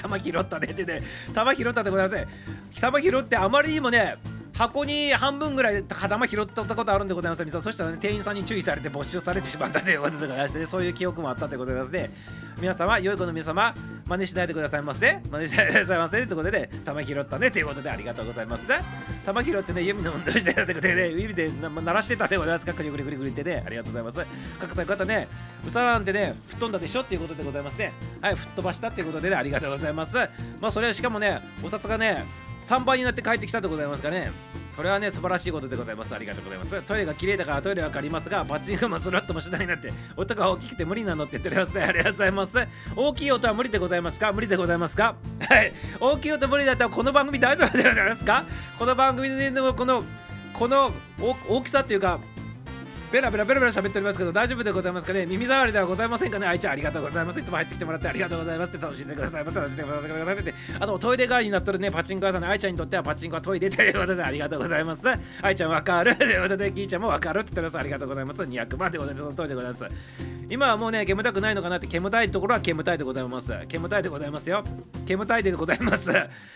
[0.02, 1.02] 玉拾ったねってね、
[1.34, 2.82] 玉拾ったでございます。
[2.82, 4.18] 玉拾ってあまりにもね、
[4.56, 7.62] 箱に半分ぐらい玉拾ったことあるんでございます。
[7.62, 12.46] そしたら、ね、店員さんに注意されて没収されてしまったということでございまして、ね、そういう記憶もあったということでございますね。
[12.62, 15.20] 皆様良い子の皆様真似しないでくださいませ。
[15.30, 16.26] 真似しないでくださいませ。
[16.26, 18.64] ということで玉拾ったねということでありがとうございます。
[19.26, 22.74] 玉拾ってね指の運動してたということでね指で鳴らしてたでございますか。
[22.74, 24.30] くりくりくりくりってねありがとうございます。
[24.58, 25.28] 各さん方ね
[25.68, 27.92] うさなんてね吹っ飛んだでしょっていうことでございますね。
[28.22, 30.16] はい吹っ飛ばしたっていうことでねありがとうございます。
[30.62, 32.24] まあそれはしかもねお札がね
[32.66, 34.32] 3倍になって帰ってきたでございますかね。
[34.76, 36.14] それはね素晴らしいことでございます。
[36.14, 36.82] ありがとうございます。
[36.82, 41.84] トイレが綺麗だからトイレは借りますがパッチングもスロットもしないなんて音が大きくて無理なのって言っておりますね。
[41.84, 42.52] ありがとうございます。
[42.96, 44.34] 大きい音は無理でございますか？
[44.34, 45.16] 無理でございますか？
[45.48, 45.72] はい。
[46.00, 48.44] 大きい音無理だったらこの番組大丈夫でございますか？
[48.78, 50.04] この番組でのこの
[50.52, 50.92] この
[51.48, 52.20] 大きさっていうか
[53.12, 55.26] ベラベラベラベラ喋っておりますけど大丈夫でございますかね？
[55.26, 56.48] 耳障りではございませんかね？
[56.48, 57.40] 愛ちゃんありがとうございます。
[57.40, 58.76] いつも入ってきてもらってありがとうございます。
[58.76, 59.44] って楽しんでください。
[59.46, 60.38] ませ楽しんでください。
[60.38, 63.90] ってあとトイレ代わりになっとるねパチンコ屋さんの愛ちゃんにとってはパチンコはトイレとい。
[63.90, 64.84] うことでありがとうござい。
[64.84, 65.02] ます
[65.42, 66.38] 愛ちゃんわかるとい。
[66.38, 68.26] うことでキーちゃんもわかるって言ってますありがとうござい。
[68.26, 69.16] ます200万でござい。
[69.16, 69.70] ますその通りでござい。
[69.70, 69.86] ます
[70.48, 71.56] 今はもうね煙たくない。
[71.56, 73.28] のかなって煙たいところは煙たいでござい。
[73.28, 74.32] ます煙たいでござい。
[74.32, 74.64] ますよ
[75.06, 75.80] 煙たいでござい。
[75.80, 76.12] ます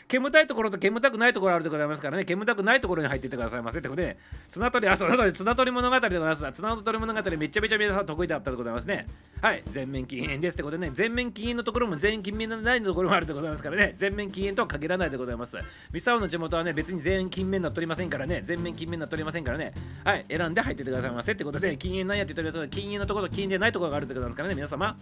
[0.09, 2.25] 煙たいところと煙たくないところあるでございますからね。
[2.25, 4.17] 煙たくないところに入っていってくださいませってことで。
[4.49, 6.51] 綱取りあその通り綱取り物語でございます。
[6.51, 9.05] 綱取り物語めちゃめちゃ皆さん得意だったでございますね。
[9.39, 9.63] はい。
[9.71, 10.91] 全面禁煙ですってことでね。
[10.95, 13.93] 全面禁煙のところも全員禁煙のないところもあるでございますからね。
[13.97, 15.57] 全面禁煙とは限らないでございます。
[15.93, 18.41] ミサオの地元はね別に全員禁煙になっておりませんからね。
[18.43, 19.73] 全面禁煙になっておりませんからね。
[20.03, 20.25] はい。
[20.27, 24.97] 選んで入っててくださいませってことで禁煙なんやって言っております禁煙のところと禁煙でないところがあるってことなんですからね皆様。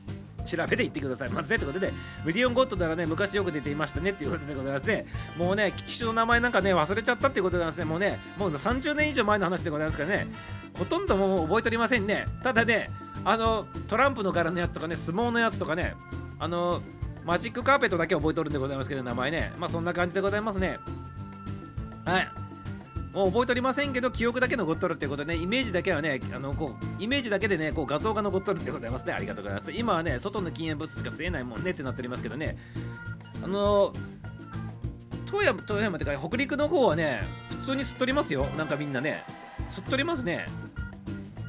[0.48, 1.92] 調べていってくださいませってことで
[2.26, 5.06] ミリオンゴッドならね昔よく出ていましたねっていうことでございますね。
[5.38, 7.86] もうね機種の名前なんかね忘れちゃったっていうことなんですね。
[7.86, 10.28] もうねもう30年以上前の話でございますからね。
[10.74, 12.26] ほとんどもう覚えておりませんね。
[12.44, 12.90] ただね
[13.26, 15.96] あのトランプの柄のやつとかね相撲のやつとかね
[16.40, 16.82] あの
[17.26, 19.54] マジックカーペットだけ覚えとるんでございますけど名前ね。
[19.58, 20.80] まあそんな感じでございますね。
[22.06, 22.47] はい。
[23.18, 25.42] もう覚えておりませんけど記憶だけ残っとるっていうことでね。
[25.42, 29.14] イメージだけはねあのこうイメージだけでねこう画像が残っとるってございますね。
[29.14, 29.72] ありがとうございます。
[29.72, 32.58] 今はね外の禁煙物しか吸えないもんねってなっておりますけどね。
[33.44, 33.92] あの
[35.26, 38.46] 富山富山ってか北陸の方はね普通に吸っとりますよ。
[38.56, 39.24] なんかみんなね。
[39.72, 40.46] 吸っとりますね。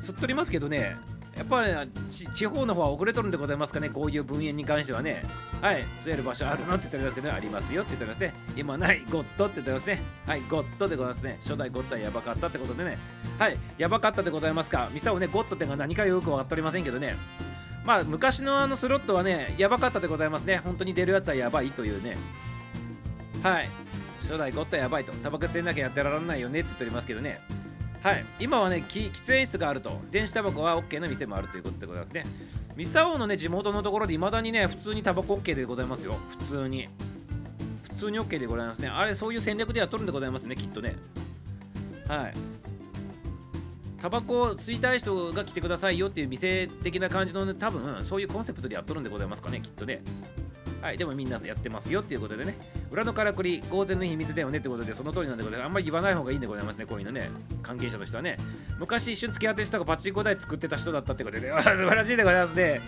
[0.00, 0.96] 吸っとりますけどね。
[1.38, 1.88] やっぱり、ね、
[2.35, 3.88] 地方の方は遅れとるんでございますかね。
[3.88, 5.22] こういう分煙に関してはね。
[5.62, 5.85] はい。
[5.96, 8.53] 吸える場所あるのって言っておりますけど、ね、ありますよって言っておりますね。
[8.57, 10.03] 今ないゴッドって言っておりますね。
[10.27, 10.42] はい。
[10.51, 11.38] ゴッドでございますね。
[11.40, 12.98] 初代ゴッドはやばかったってことでね。
[13.38, 13.59] はい。
[13.79, 14.88] やばかったでございますか。
[14.92, 17.16] ミサをねゴッドってのが何かよく分かっておりませんけどね。
[17.85, 20.59] まあ昔のあのスロットはねやばかったでございますね。
[20.64, 22.16] 本当に出るやつはやばいというね。
[23.44, 23.68] はい。
[24.22, 25.12] 初代ゴッドはやばいと。
[25.12, 27.40] タバコ吸えなきゃやってられないよねって言っておりますけどね。
[28.09, 28.25] はい。
[28.40, 30.01] 今はね喫煙室があると。
[30.11, 32.25] 電子タバコは OK な店もあるということでございますね。
[32.75, 36.14] ミサオのね地元のところでいまだにね普通にタバコ OK でございますよ。
[36.38, 36.88] 普通に。
[37.83, 38.88] 普通に OK でございますね。
[38.88, 40.97] あれそういう戦略でやっとるんでございますねきっとね。
[42.07, 42.35] はい。
[44.01, 50.03] タバコを吸いたい人が来てくださいよっていう店的な感じの、ね、多分そういうコンセプトでやっとるんでございますかねきっとね。
[50.80, 52.56] はい、でもみんなやってますよっていうことでね、
[52.90, 55.66] 裏のからくり、公然の秘密だよねってことで、その通りなんでございます。
[55.66, 57.30] あんまり言わない方がいいんでございますね、こういうのね、
[57.62, 58.36] 関係者の人はね。
[58.78, 62.80] 昔一瞬付き合ってしたがパチンコ台作ってた人だったってことで、ね、 素晴らしいでございますね。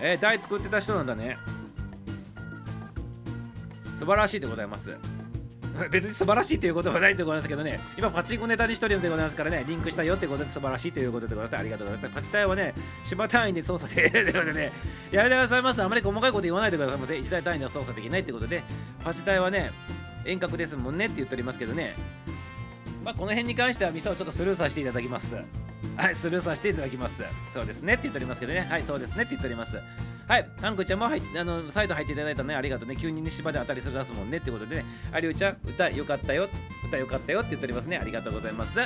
[0.00, 1.38] えー、台作ってた人なんだね。
[3.96, 4.90] 素晴らしいでございます。
[5.90, 11.60] 別に素晴らしいということはないでございますけどね、今パチンコネタにしとるんでございますからね、リンクしたよってことで素晴らしいということでございます。
[11.60, 12.14] ありがとうございます。
[12.14, 14.72] パチタイはね、芝単位で操作で、ということでね、
[15.10, 15.82] やめてくださいます。
[15.82, 17.14] あまり細かいこと言わないでくださいませ。
[17.14, 18.62] 1台単位では操作できないってことで、
[19.02, 19.72] パチタイはね、
[20.24, 21.94] 遠隔ですもんねって言っておりますけどね、
[23.04, 25.34] まあ、この辺に関してはミサをちょっとスルーさせていただきます。
[25.96, 27.22] はい、スルーさせていただきます。
[27.48, 29.76] そうですねって言っておりますけどね、はい、そうですねって言っております。
[30.26, 32.96] はい、あんこちゃんも入あのサイト入っていただいたね、ありがとうね。
[32.96, 36.48] 急に、ね、芝で当たりする出すもんねってことでね、ありゅうちゃん、歌よかったよ、
[36.86, 37.98] 歌よかったよって言っておりますね。
[37.98, 38.80] ありがとうございます。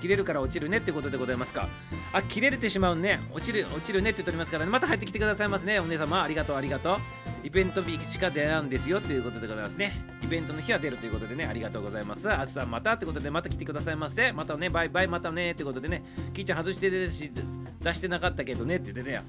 [0.00, 1.68] 切れるから落ちるねってことでございますか。
[2.12, 3.20] あ、切れてしまうね。
[3.32, 4.70] 落ちる、落ちるねって言っておりますからね。
[4.70, 5.78] また入ってきてくださいますね。
[5.80, 6.98] お姉様、ありがとう、ありがとう。
[7.44, 10.00] イベント日しか出なんですよということでございますね。
[10.22, 12.30] イベントの日は出るということでね、ありがとうございます。
[12.30, 14.32] あつさんまたってことで、また来てくださいませ。
[14.32, 19.22] またね、バイバイ、またねってことでね、キーちゃん外して出してなかったけどねって言ってね、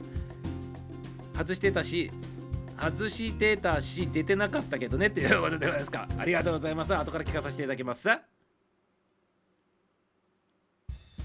[1.39, 2.11] 外してたし、
[2.77, 6.07] 外してたし、出てなかったけどねっていう ことでございますか。
[6.17, 6.93] ありがとうございます。
[6.93, 8.09] 後から聞かさせていただきます。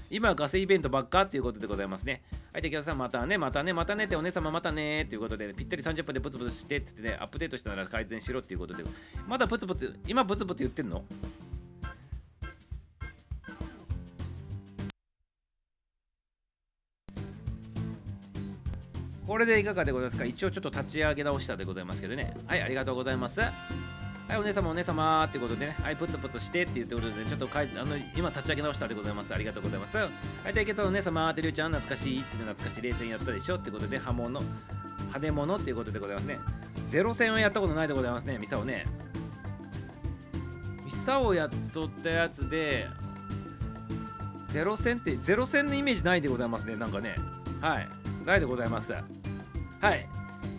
[0.09, 2.23] 今はガセイベントばっかっていうことでございますね。
[2.53, 8.85] はい、で、さんまたね、またね、またねってお姉様またねっていうことで、ぴったり30分でブツブツしてってってね、アップデートしたなら改善しろっていうことで、
[9.27, 11.03] まだブツブツ、今ブツブツ言ってんの？
[19.27, 20.25] これでいかがでございますか？
[20.25, 22.35] 一応ちょっと立ち上げ直したでございますけどね。
[22.47, 23.41] はい、ありがとうございます。
[23.41, 23.49] は
[24.31, 29.33] い、お姉様、お姉様ってことでね、はい、プツプツしてって言ってことで、ねちょっとかいあの今立ち上げ直したでございます。
[29.33, 29.97] ありがとうございます。
[29.97, 30.09] は
[30.49, 33.55] い、で、けどお姉様、てりゅうちゃん、懐かしいって懐かしい冷戦やったでしょ？
[33.57, 36.39] ってことで、刃物、派手物っていうことでございますね。
[36.87, 38.85] ゼロ戦はやったことないでございますね、ミサオね。
[40.83, 42.87] ミサオやっとったやつで、
[44.49, 47.15] ゼロ戦って、ゼロ戦のイメージないでございますね、なんかね。
[47.61, 47.87] はい。
[48.25, 48.93] ないでございます。
[48.93, 50.07] はい。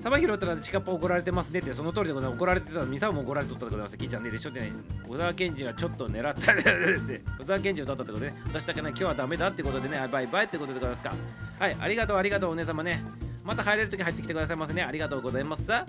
[0.02, 2.38] 玉拾ったら近っぽ怒られてますねって、その通りでございます。
[2.38, 3.98] 怒られてたら、ミサも怒られとったでございます。
[3.98, 4.72] キーちゃんね、でしょってね、
[5.08, 11.14] 小沢健二はちょっと狙ったで、小沢健二を取ったってことでね、私だけね、今日はダメだってことでね、バイバイってことでございますか。
[11.58, 13.02] はい、ありがとう、ありがとう、お姉様ね。
[13.42, 14.82] また入れるとき入ってきてくださいませね。
[14.82, 15.64] ありがとうございます。
[15.64, 15.84] さ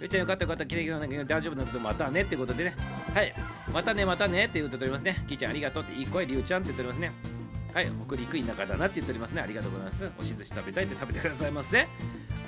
[0.00, 2.74] うちゃんよかったよかった、きれいなんだけど大丈夫なのでまたねってことでね。
[3.14, 3.34] はい、
[3.72, 5.24] またね、またねって言っておりますね。
[5.28, 7.12] キーちゃんありがとうって、いい声、りゅうちゃんって言っておりますね。
[7.72, 9.42] はい、北陸田舎だなって言っておりますね。
[9.42, 10.10] ありがとうございます。
[10.18, 11.86] おし寿司食べたいって食べてくださいませ、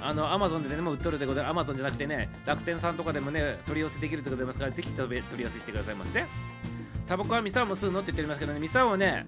[0.01, 6.25] あの、アマゾンでね、もう売っとるってことで、アマゾンじゃなくてね、楽天さんとかでもね、取り寄せできるってことでございますから、ぜひ取り寄せしてくださいませ、
[7.07, 9.27] タバコはミサオも吸うのって言っておりますけどね、ミサオはね、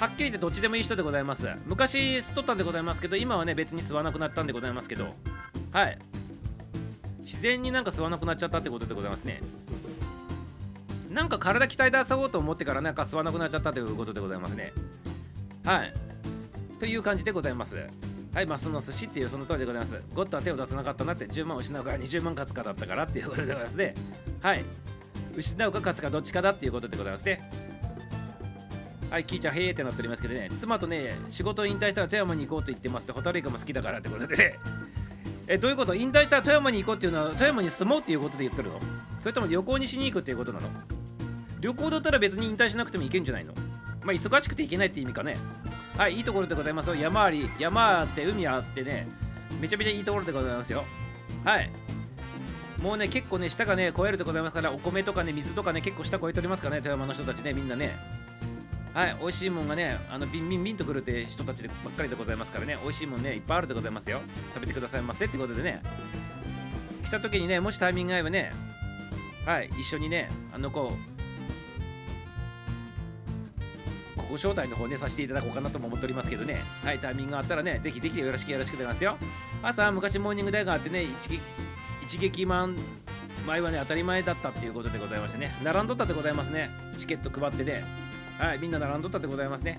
[0.00, 1.48] はっきり言ってどっちでもいい人でございます。
[1.66, 5.14] 昔吸っとったんでございますけど、今はね、別に吸わなくなったんでございますけど、
[5.70, 5.98] はい。
[7.20, 9.40] 自然になんか吸わなくなっちゃったってことでございますね。
[11.10, 14.72] なんか体鍛え出そうと思ってからなんか吸わなくなっちゃったということでございますね。
[15.64, 15.94] はい。
[16.78, 17.76] という感じでございます。
[18.34, 20.00] はい、マスの寿司っていうその通りでございます。
[20.14, 23.94] ゴッドは手を出さなかったなって10万失うか20万勝つかだったからっていうことでございますね。
[24.40, 24.64] はい。
[25.36, 27.50] 失うか勝つかどっちかだっていうことでございますね。
[29.10, 34.58] はい、キーちゃん、へーってなっておりますけどね、妻とね、仕事を引退したら富山に行こうと言ってますって、ホタルイカも好きだからってことでね。
[35.46, 35.94] え、どういうこと？
[35.94, 38.80] 引退したら富山に行こうっていうのは、富山に住もうっていうことで言ってるの？
[39.20, 40.70] それとも旅行にしに行くっていうことなの？
[41.60, 43.52] 旅行だったら別に引退しなくてもいけんじゃないの？
[44.04, 45.36] まあ、忙しくて行けないって意味かね。
[45.96, 46.94] はい、いいところでございますよ。
[46.94, 49.06] 山あり、山あって、海あってね、
[49.60, 50.84] めちゃめちゃいいところでございますよ。
[51.44, 51.70] はい。
[52.80, 57.96] もうね、結構ね、下がね、超えるでございますから、お米とかね、水とかね、結構下超えておりますからね、富山の人たちね、みんなね。
[58.94, 64.20] はい、美味しいもんがね、あのビンビンビンとくるって人たちばっかりでございますからね、美味しいもんね、いっぱいあるでございますよ。
[64.52, 65.82] 食べてくださいませってことでね、
[67.04, 68.52] 来た時にね、もしタイミング合えばね、
[69.46, 70.94] はい、一緒にね、あの子、
[74.32, 76.62] ご招待の方ね、させていただこうかなとも思っておりますけどね。
[76.82, 79.18] はい、タイミングがあったらね、ぜひぜひよろしくよろしく出ますよ。
[79.62, 81.40] 朝、昔モーニング大があってね、一撃
[82.02, 82.74] 一撃満
[83.46, 86.70] 前はね、当たり前だったっていうことでございましてね、並んどったでございますね。
[86.96, 87.84] チケット配ってね。
[88.38, 89.78] はい、みんな並んどったでございますね。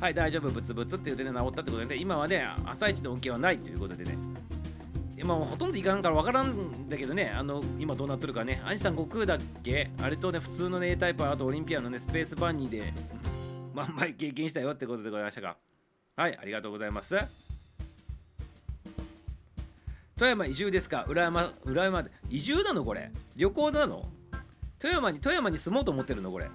[0.00, 4.18] はい、大丈夫、ブツブツって言ってね、治ったってことで、ね、今はね、朝一の恩恵はないということでね。
[5.16, 9.88] 今ほとんどいかんから分からんだけどね、あの今どうなってるかね、アンジさん悟空だっけ？
[10.02, 12.92] あれとね、普通のね、A タイプ、あとオリンピアのね、スペースバンニーで
[13.74, 15.56] 万倍経験したよってことでございましたが
[16.16, 17.16] はいありがとうございます。
[20.16, 21.04] 富山移住ですか？
[21.08, 23.10] 浦山浦山移住なのこれ？
[23.36, 24.04] 旅行なの？
[24.78, 26.48] 富山に富山に住もうと思ってるのこれ？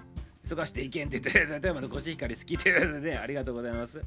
[0.46, 2.80] 忙していけんって言って 富山のコシヒカリ好きという。
[2.80, 4.02] ことでねありがとうございます。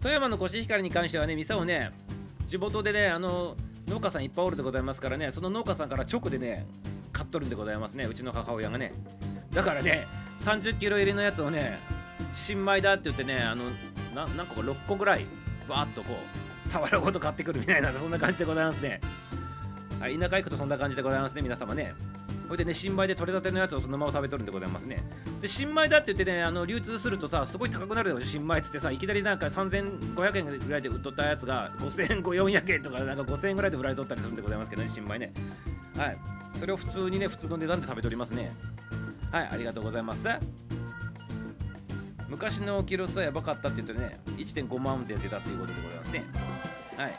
[0.00, 1.90] 富山のコシヒカリに関してはね店をね
[2.46, 6.66] 地元でねあの農家さんいっぱいおるでございますからねその農家さんから直でね
[7.12, 8.92] 買っとるんでございますねうちの母親がね。
[9.54, 10.06] だからね
[10.40, 11.78] 30キロ入りのやつをね
[12.44, 13.64] 新米だって言ってねあの
[14.14, 15.26] な何個か6個ぐらい
[15.68, 16.16] バーッとこ
[16.68, 19.00] う俵ごと買ってくるみたいなそんな感じでございますね。
[20.00, 21.94] はい田舎行くとそんな感じでございますね皆様ね。
[22.48, 25.02] ほいでね新米で取れたてのやつをそのまま食べとるんでございますね。
[25.40, 35.32] で新米だって言ってねあの流通するとさすごい高くなるよ新米っつってさいきなりなんか3500円ぐらいで売っとったやつが5400円とかなんか5000円ぐらいで売られとったりするんでございますけどね新米ね。
[35.96, 36.18] はい。
[36.58, 38.52] それを普通にね普通の値段で食べておりますね。
[39.30, 40.67] はいありがとうございます。
[42.28, 46.24] 昔のキロ数はやばかったって言ってね1.5万で出たっていうことでございますね。
[46.96, 47.18] はい。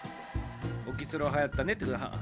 [0.88, 2.14] オキスロ流行ったねってことは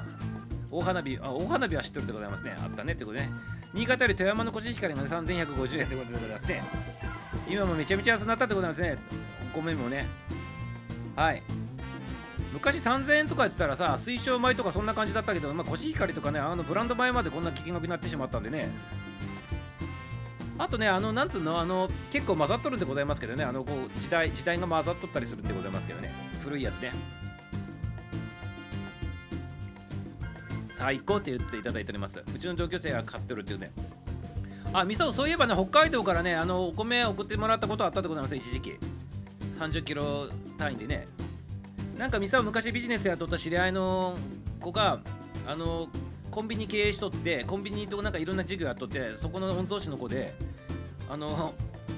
[0.72, 2.56] 大花火あ大花火は知ってるでございますね。
[2.60, 3.30] あったねってことね。
[3.74, 6.64] 新潟より富山のコシヒカリが、ね、3150円ってことでございますね。
[7.50, 8.98] 今もめちゃめちゃ安くなったってことなんですね。
[9.54, 10.06] お米もね。
[11.16, 11.44] はい。
[12.54, 18.70] 昔3000円とか言ってたらさ水晶米とかそんな感じだったけど、まあ、コシヒカリとかねあのブランド米までこんな金額になってしまったんでね。
[20.60, 26.12] あとね、あの、なんつうの、あの、結構混ざっとるんでございますけどね、あの、こう、時代、時代が混ざっとったりするんでございますけどね、
[26.44, 26.92] 古いやつね。
[30.72, 32.20] 最高って言っていただいております。
[32.20, 33.72] うちの同級生が買ってるっていうね。
[34.74, 38.78] あ、味噌、そういえばね、北海道からね、あの、お米送ってもらったことあったでございます、一時期。
[39.60, 41.08] 30キロ単位でね。
[41.98, 44.16] なんか、味噌を昔ビジネスやっとった知り合いの
[44.60, 45.00] 子が、
[45.48, 45.88] あの、
[46.38, 50.36] コンビニ経営しとってコンビニとなんかいろんな事業やっとってそこの御曹司の子で
[51.10, 51.56] あの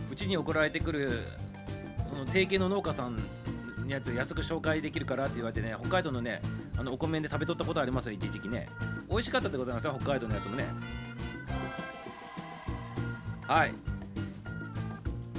[0.10, 1.24] うちに送られてくる
[2.08, 3.22] その提携の農家さんの
[3.86, 6.42] やつ安く紹介できるからって言われてね北海道のね
[6.78, 8.70] あのお米で食べとったことありますよ一時期ね。
[9.10, 10.66] 美味しかったってことなんですよ北海道のやつもね。
[13.46, 13.74] はい。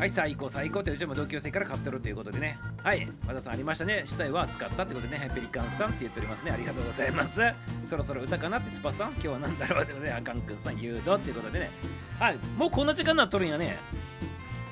[0.00, 0.80] はい最高最高。
[0.80, 2.58] ってうちも同級生から買ってるということでね。
[2.82, 4.04] はい和田さんありましたね。
[4.06, 5.30] 主体は使ったってことでね。
[5.34, 6.52] ペリカンさんって言っておりますね。
[6.52, 7.38] ありがとうございます。
[7.84, 9.10] そろそろ歌かなってスパさん。
[9.10, 11.70] 今日は何だろうってことであかんくんさん誘導っていうことでね。
[12.18, 13.76] はいもうこんな時間になっとるんやね。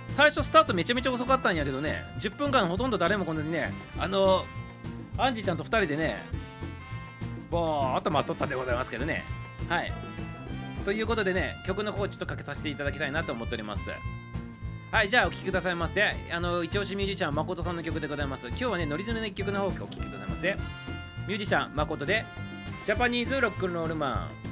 [0.06, 2.04] 最初スタートめちゃめちゃ遅かったんやけどね。
[2.20, 3.70] 10分間ほとんど誰も来ずにね。
[3.98, 4.46] あの
[5.18, 6.16] アンジーちゃんと2人でね。
[7.50, 9.24] ぼーっと待っとったでございますけどね。
[9.68, 9.92] はい。
[10.86, 13.82] ということでね曲の方ちょっとかけさせていただきたいなと思っております。
[14.90, 16.02] はいじゃあお聴きくださいませ。
[16.32, 18.48] あの一押しミュージシャン誠さんの曲でございます。
[18.48, 20.56] 今日はねノリノリの一曲の方をお聴きくださいませ。
[21.26, 22.24] ミュージシャン誠で
[22.86, 24.47] ジャパニーズロックンロールマン。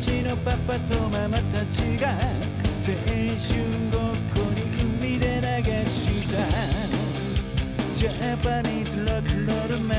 [0.00, 3.54] ちのパパとママたちが青春
[3.90, 4.62] ごっこに
[5.00, 6.36] 海で流した。
[7.96, 9.96] ジャパニーズロックロールマン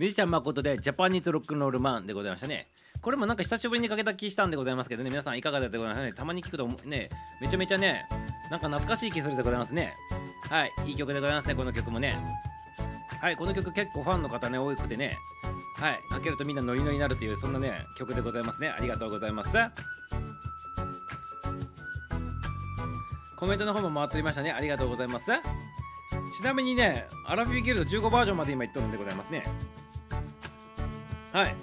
[0.00, 2.68] ミュージシャン誠でジャパニーズロックンロールマンでございましたね。
[3.02, 6.12] これもなんか久しぶりにかけた気したんでございますけどね、皆さんいかがだったでございますかね。
[6.14, 8.06] たまに聞くとね、めちゃめちゃね、
[8.50, 9.92] なんか懐かしい気するでございますね。
[10.48, 12.16] はい、いい曲でございますね、この曲もね。
[13.20, 15.18] はい、この曲結構ファンの方ね、多くてね、
[15.76, 18.70] はい、かけるとみんなノリノリになるという、そんなね、曲でございますね。
[18.70, 19.50] ありがとうございます。
[23.36, 24.50] コメントの方も回っておりましたね。
[24.50, 25.26] ありがとうございます。
[26.38, 29.44] ちなみにね、アラフィーギルド15バージョンまで今言っとるんでございますね。
[31.32, 31.54] はい。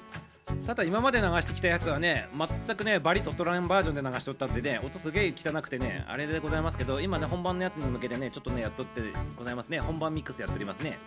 [0.66, 2.30] ただ今まで流してきたやつはね
[2.66, 9.02] 全くねバリとトランバージョンで流しとったんでね音すげえ汚くてねあれでございますけど今ね本番のやつに向けてねちょっとねやっとって
[9.38, 9.80] ございますね。
[9.80, 10.98] 本番ミックスやっておりますね。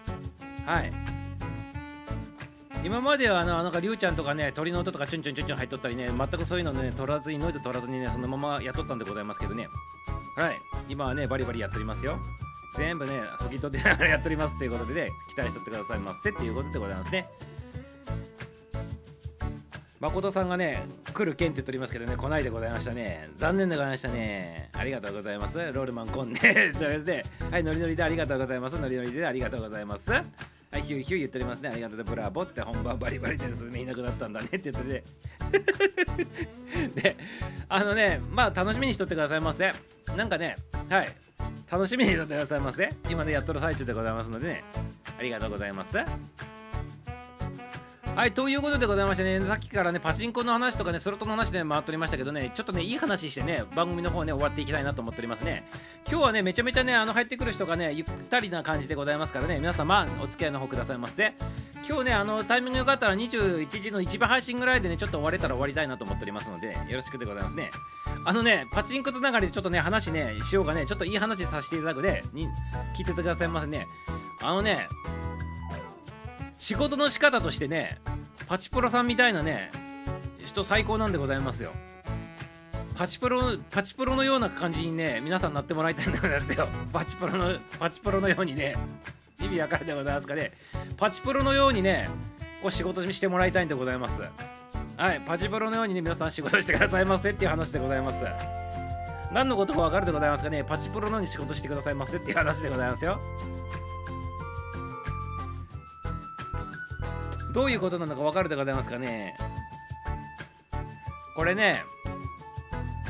[0.67, 0.93] はい。
[2.85, 9.69] 今まではあのなんかりゅうちゃんとかね鳥の音とかチュンチュンチュンチュン入っとったりね全くそういうのね取らずにノイズ取らずにねそのままやっとったんでございますけどね。
[10.37, 10.57] はい。
[10.89, 12.19] 今はねバリバリやっておりますよ。
[12.77, 17.27] 全部ねそぎ取ってながらやっておりますということでね期待しとってくださいませっていうことでございますね。
[20.01, 20.83] 誠さんがね
[21.13, 23.29] 来る件って言っておりますけどね来ないでございましたね。
[23.37, 24.71] 残念でございましたね。
[24.73, 25.59] ありがとうございます。
[25.59, 28.79] ロールマンコンねそれではいノリノリでありがとうございます。
[28.79, 30.11] ノリノリでありがとうございます。
[30.11, 30.25] は
[30.79, 31.69] いヒューヒュー言っておりますね。
[31.69, 33.63] ありがとうブラボって本番バリバリです。
[33.65, 34.47] みんなくなったんだね。
[34.47, 35.05] って言ってて。
[37.03, 37.17] で
[37.69, 39.71] あのねまあ楽しみにしとってくださいませ。
[40.17, 40.57] なんかね
[40.89, 41.09] はい。
[41.71, 42.89] 楽しみにしとってくださいませ。
[43.11, 44.65] 今ねやっとる最中でございますのでね。
[45.19, 45.99] ありがとうございます。
[48.17, 55.65] はい、ということでございましてね、さっきからね、パチンコの話とかね、スロットの話で回っておりましたけどね、ちょっとね、いい話してね、番組の方ね、終わっていきたいなと思っておりますね。
[56.07, 61.33] 今日はね、めちゃめちゃね、あの入ってくる人がね、ゆったりな感じでございますからね、皆様、お付き合いの方くださいませ。
[61.89, 67.71] 今日ね、あのタイミングよかったら21時の一番配信ぐらいでね、ちょっと終われたら終わりたいなと思っておりますので、よろしくでございますね。
[68.27, 72.49] あのね、パチンコつながりでちょっとね、話ね、しようかね、ちょっといい話させていただくで、に
[72.97, 73.87] 聞いててくださいませね。
[74.43, 74.89] あのね、
[76.61, 77.99] 仕事の仕方としてね、
[78.47, 79.71] パチプロさんみたいなね
[80.45, 81.73] 人最高なんでございますよ。
[82.95, 86.69] パチプロパチプロのような感じにね皆さんなってもらいたいんでございますよ。
[86.93, 88.77] パチプロのパチプロのようにね
[89.41, 90.53] 意味わかるでございますかね。
[90.99, 92.11] パチプロのようにね
[92.61, 94.21] こう仕事してもらいたいんでございます。
[94.99, 98.19] はいパチプロのようにね皆さん仕事してくださいませっていう話でございます。
[99.33, 100.63] 何のことかわかるでございますかね。
[100.63, 103.19] パチプロのように仕事してくださいませっていう話でございますよ。
[107.53, 109.37] どういうことなのか分かるでございますかね？
[111.37, 111.83] これね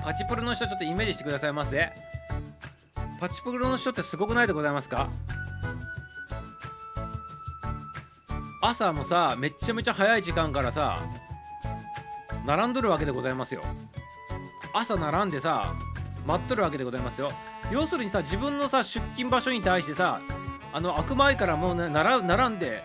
[0.03, 1.91] パチプロの人ちょっとイメージしてくださいませ。
[3.19, 5.11] パチプロの人ってすごくないでございますか？
[8.63, 10.99] 朝もさめっちゃめちゃ早い時間からさ
[12.47, 13.63] 並んどるわけでございますよ。
[14.73, 15.75] 朝並んでさ
[16.27, 17.31] 待っとるわけでございますよ。
[17.71, 20.21] 要するにさ自分のさ出勤場所に対してさ
[20.73, 22.83] あの開く前からもう、ね、並並んで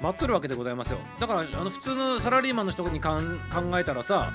[0.00, 0.98] 待っとるわけでございますよ。
[1.18, 3.18] だからあの普通のサラリーマンの人に考
[3.78, 4.30] えたらさ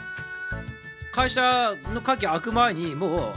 [1.14, 3.34] 会社の鍵開く前にもう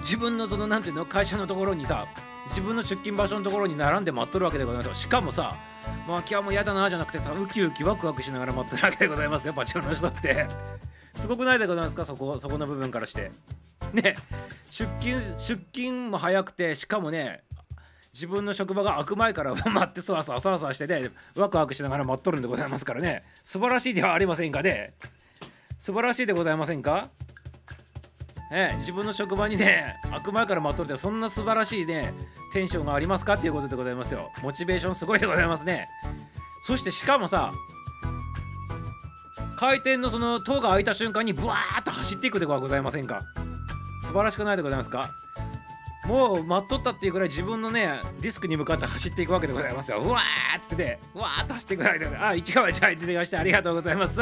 [0.00, 2.06] 自分のそのなんていうの会社のところにさ
[2.48, 4.94] 自分の出勤場所のところに並んで待っとるわけでございますよ。
[4.94, 5.56] しかもさ
[6.06, 9.54] まあ今日も嫌だなじゃなくてさウキウキワクワクしながら待ってるわけでございますよ。
[9.54, 10.46] パチオの人って。
[11.14, 12.04] すごくないでございますか？
[12.04, 13.30] そこそこの部分からして。
[13.92, 14.14] ね。
[14.70, 17.44] 出勤出勤も早くてしかもね
[18.14, 23.24] 自分の職場が開く前から待ってそわそわそわそわしてねワクワクしながら待っとるんでございますからね。
[23.42, 24.94] 素晴らしいではありませんかね。
[25.80, 27.10] 素晴らしいでございませんか？
[28.52, 32.14] ええ、自分の職場にね開く前から待っとるってそんな素晴らしいね
[32.52, 34.30] テンションがありますかっていうことでございますよ。
[34.44, 35.88] モチベーションすごいでございますね。
[36.62, 37.52] そしてしかもさ
[39.56, 43.22] 回転のその塔が開いた瞬間にブワーッと走っていくではございませんか。
[44.02, 45.10] 素晴らしくないでございますか？
[46.06, 49.98] もう待っとったっていうぐらい自分のねディスクに向かって走っていくわけでございますよ。
[49.98, 54.20] うわーっつっててうわーっと走っていくわけであ市川ちゃん出てきましてありがとうございます。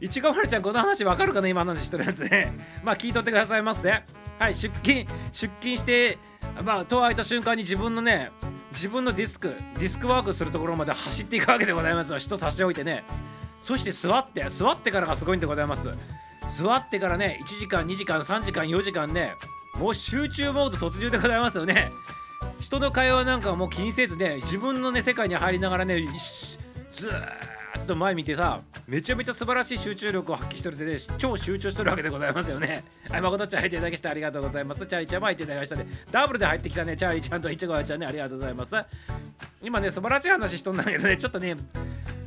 [0.00, 2.20] 市川ちゃんこの話わかるかな今の話してるやつ。
[2.20, 2.52] ね
[2.84, 3.90] まあ聞いとってくださいませ。
[4.38, 6.18] はい出勤出勤して
[6.64, 8.30] まあ戸開いた瞬間に自分のね
[8.72, 12.18] 自分のディスクディスクワークするところまで走っていくわけでございますよ。
[12.18, 13.04] 人差し置いてね。
[13.60, 15.90] そして座って座ってからがすごいんでございます。
[16.56, 19.34] 座ってからね1時間2時間3時間4時間ね
[19.74, 21.92] もう集中モード突入でございますよね。
[22.58, 26.06] 人の会話なんかもう気にせずね自分のね世界に入りながらね
[26.92, 32.84] ずーっと前見てさめちゃめちゃ素晴らしい集中力を発揮してるでね超集中してるわけでございますよね。
[33.08, 34.86] はい誠ちゃん入っていただきましてありがとうございます。
[34.86, 36.04] チャーリーちゃんも入っていただきましたね。
[36.10, 38.74] ダブルで入ってきたねチャーリーちゃんといちごちゃんねありがとうございます。
[39.62, 41.56] 今ね素晴らしい話しとんだけどねちょっとね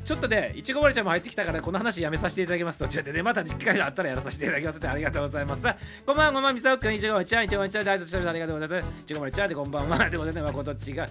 [0.04, 2.80] ちょっとね、いちごまるちゃんも入ってきたから、この話やめさせていただきます。
[2.80, 5.62] 途中でね、また機会があったらやらさせていただきます、ありがとうございます。
[6.06, 9.02] こんばんは、こんばんは、みさおくん、いちごまるちゃん、いちごまるちゃんで挨拶してるありがとうございます。
[9.02, 9.98] いちごまるちゃんでこんばんは。
[9.98, 11.10] ということで、まことっちが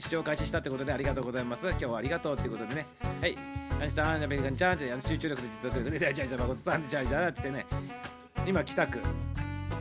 [0.00, 1.68] 視聴開始したってことでありがとうございます。
[1.68, 2.86] 今日はありがとうっていうことでね、
[3.20, 3.36] はい、
[3.80, 7.66] アンスター、アメリカンちゃんって集中力で実はということで、じゃあじゃあ、まことさんで、じゃあじゃあって言ってね、
[8.44, 8.98] 今帰宅、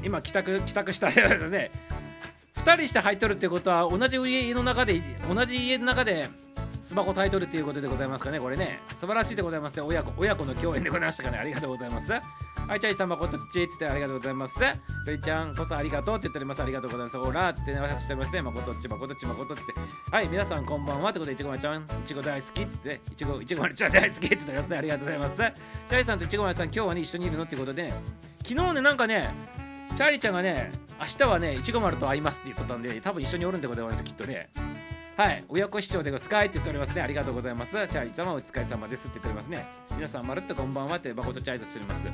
[0.03, 1.71] 今帰宅、帰宅したよね、
[2.57, 6.29] 2人して入っとるってことは、同じ家の中で、同じ家の中で、
[6.85, 8.79] スマホタイトルということでございますかね、これね。
[8.99, 9.81] 素晴らしいでございますね。
[9.81, 11.39] 親子親子の共演でございましたかね。
[11.39, 12.11] ありがとうございます。
[12.11, 12.19] は
[12.75, 14.53] い、チャイさん、まことっちっつってありがとうございます。
[15.03, 16.61] ペリちゃんこそありがとうって言っております。
[16.61, 17.17] ありがとうございます。
[17.17, 18.41] オラーって言ってね、しておりますね。
[18.43, 19.63] まことっち、まことっち、まことって。
[20.11, 24.77] はい、皆さんこんばんはってことで、いちごまちゃん、いちご大好きって言って、いちご、いちごまちゃん大好きって言ってますね。
[24.77, 25.35] ありがとうございます。
[25.89, 27.91] チャイさんといちごまちゃん、今日はね、一緒にいるのっていうことで、
[28.47, 29.33] 昨日ね、なんかね、
[29.97, 34.49] チャーリーちゃんがね、明日はね、いちご丸と会いますって言っとったんで、多分一緒におるんでございます、きっとね。
[35.17, 36.45] はい、親子視聴でございます。
[36.45, 37.01] って言っておりますね。
[37.01, 37.71] ありがとうございます。
[37.71, 39.65] チャーリー様、お疲れ様ですって言っておりますね。
[39.95, 42.07] 皆さん、まるっとこんばんはって、誠チャイとしております。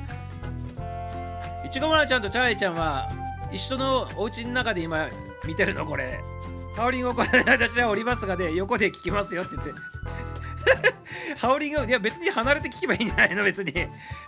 [1.66, 3.10] いちごまるちゃんとチャーリーちゃんは、
[3.50, 5.08] 一緒のお家の中で今、
[5.44, 6.20] 見てるの、これ。
[6.76, 9.74] ハウリングをこれ、私はおりますがで、横で聞きますよって言って。
[11.38, 13.42] ハウリング、いや別に離れて聞けばいいんじゃないの？
[13.42, 13.70] 別に。
[13.72, 13.74] っ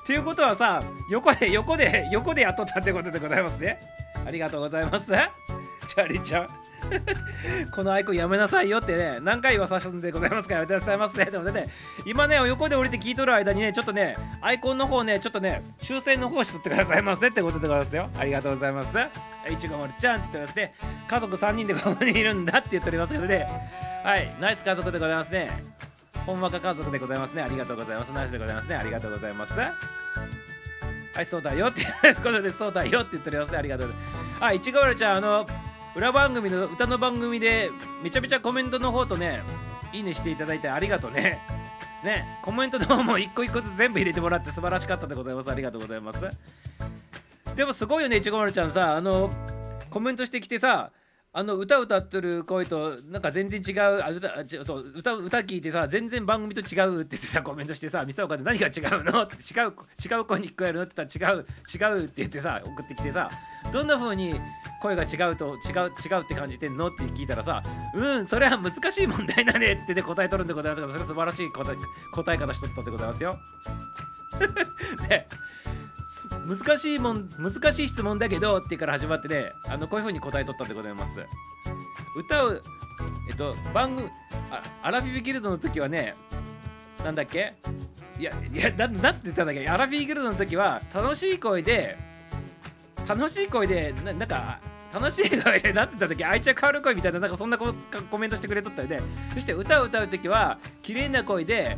[0.04, 3.78] ていうことはさ、横で、横で、横でやっとったってことでございますね。
[4.26, 5.06] ありがとうございます。
[5.06, 6.73] チャーリーちゃん。
[7.70, 11.26] このアイコンやめなさいよってね、何回言わさせるんでございますからやめてくださいますね。
[11.26, 11.68] ということでね、
[12.06, 18.10] 今ね、横で降りて聞いとる間にね、ちょっとね、アイコンの方ね、ちょっとね、修正の方しとってくださいませってことでございますよ。
[18.18, 18.98] ありがとうございます。
[19.50, 20.74] いちごまるちゃんって言ってますね、
[21.08, 23.46] 家族3人でここにいるんだって言っておりますけどね、
[24.04, 25.84] はい、ナイス家族でございますね。
[26.26, 27.42] ほんわか家族でございますね。
[27.42, 28.12] ありがとうございます。
[28.12, 28.76] ナイスでございますね。
[28.76, 29.52] ありがとうございます。
[29.52, 33.58] はい、そうだよっていう ことで、そうだよって言っておりますね。
[33.58, 34.44] ありがとうございます。
[34.44, 35.46] あ、いちごまるちゃん、あの、
[35.94, 37.70] 裏番組の歌の番組で
[38.02, 39.42] めちゃめちゃコメントの方とね
[39.92, 41.38] いいねしていただいてありがとうね。
[42.02, 45.50] ねコメントの方も一個一個ずつ全部入れてもらって素晴らしかったでございます。
[45.50, 46.20] ありがとうございます。
[47.56, 49.30] でもすごいよねいちごまるちゃんさあの
[49.90, 50.90] コメントしてきてさ
[51.36, 59.72] あの歌歌ってる声となんか全然違うあ歌あそう歌歌聞いてさ全然番組と違うって言ってさコメントしてさ「ミサオカで何が違うの?」って違う
[60.16, 60.84] 違う声に聞こえるの？
[60.84, 61.46] って言ったら違う
[61.98, 63.28] 違うって言ってさ送ってきてさ
[63.72, 64.36] どんな風に
[64.80, 66.86] 声が違うと違う違うって感じてんの？
[66.86, 67.64] って聞いたらさ
[67.96, 71.76] 「うんそれは難しい問題だね」って言って答えとるんでございますがそれは素晴らしい答え
[72.12, 73.36] 答え方しとったでございますよ。
[75.10, 75.26] ね
[76.46, 81.12] 難しいもん難しい質問だけどってから始まってねあのこういう風に答えとったんでございます。
[82.16, 82.62] 歌う
[83.28, 84.08] えっと番組
[84.50, 86.14] あアラフィフギルドの時はね
[87.02, 87.54] なんだっけ？
[88.18, 89.68] いやいやななんて言ったんだっけ？
[89.68, 91.96] アラフィフギルドの時は楽しい声で
[93.08, 94.60] 楽しい声でななんか
[94.94, 96.24] 楽しい声でなんてたんだっけ？
[96.24, 97.74] 愛着変わる声みたいななんかそんなコ
[98.10, 99.00] コメントしてくれとったよね。
[99.32, 101.76] そして歌を歌う時は綺麗な声で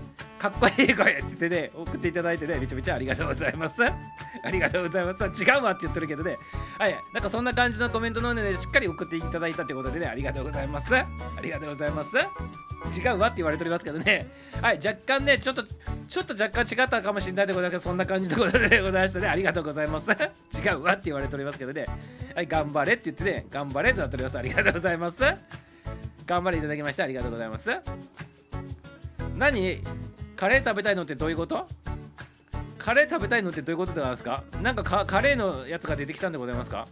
[0.50, 3.82] かっこいい声って言ってね送っていただいてねめちゃめちゃありがとうございます。
[3.84, 5.42] ありがとうございます。
[5.42, 6.38] 違うわって言ってるけどね。
[6.78, 6.96] はい。
[7.12, 10.94] なんかそんな感じのコメントのねしっかり送っていただいたってことでねありがとうございます。
[10.94, 11.06] あ
[11.42, 12.10] りがとうございます。
[12.16, 14.28] 違うわって言われておりますけどね。
[14.62, 14.76] はい。
[14.76, 15.64] 若干ねちょっと
[16.08, 19.28] ちょっと若干違ったかもしれないでございますけどそんな感じのことでございましたね。
[19.28, 20.10] ありがとうございます。
[20.10, 21.86] 違うわって言われておりますけどね。
[22.34, 22.46] はい。
[22.46, 24.38] 頑張れって言ってね頑張れとなっております。
[24.38, 25.16] ありがとうございます。
[26.24, 27.70] 頑張れいただきましてありがとうございます。
[29.36, 29.82] 何
[30.36, 31.66] カレー食べたいのってどういうこと？
[32.78, 34.44] カレー食べたいのってどういうことでございますか？
[34.62, 36.86] なんかカレーのやつが出てきたんでございますか？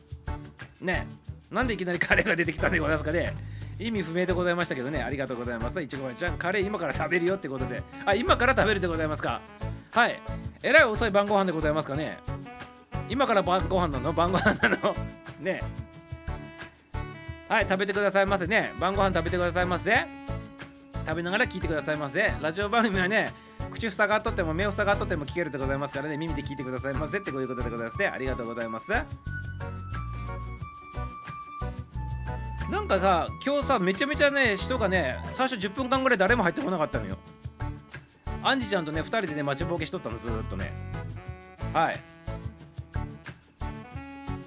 [0.81, 1.07] ね
[1.51, 3.33] なんでいきなりカレーが出てきたんでございますかね？
[3.79, 5.03] 意味不明でございましたけどね。
[5.03, 5.81] ありがとうございます。
[5.81, 7.83] いちごまちゃんカレー今から食べるよってことで。
[8.07, 9.41] あ今から食べるでございますか？
[9.93, 10.19] はい。
[10.63, 12.19] えらい遅い晩ご飯でございますかね？
[13.11, 14.13] 今から晩ご飯なの？
[14.13, 14.97] 晩ご飯なの？
[15.41, 15.61] ね
[17.49, 18.47] はい食べてくださいませ。
[18.47, 20.24] ね晩ご飯食べてくださいませ。
[21.07, 22.33] 食べながら聞いてくださいませ。
[22.41, 23.33] ラジオ番組はね
[23.71, 26.17] 口塞がっとっても目を塞がっとっても聞けるでございますからね。
[26.17, 27.99] 耳で聞いてくださいませってこういうことでございます。
[27.99, 28.91] ねありがとうございます
[32.71, 37.19] なんかさ今日さめちゃめちゃね人がね最初10分間ぐらい誰も入ってこなかったのよ。
[38.43, 40.73] アンジちゃんとね2人でね待ちぼうけしとったのずっとね。
[41.73, 42.01] はい。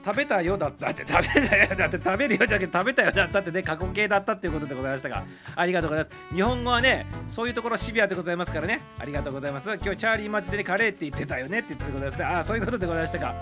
[0.07, 13.35] 食べたよだったって食べたよだって食べるよじゃなくて食べたよだったってね過去形だったっていうことでございましたがありがとうございます日本語はねそういうところシビアでございますからねありがとうございます今日チャーリー町でねカレーって言ってたよねって言ってございますねああそういうことでございましたか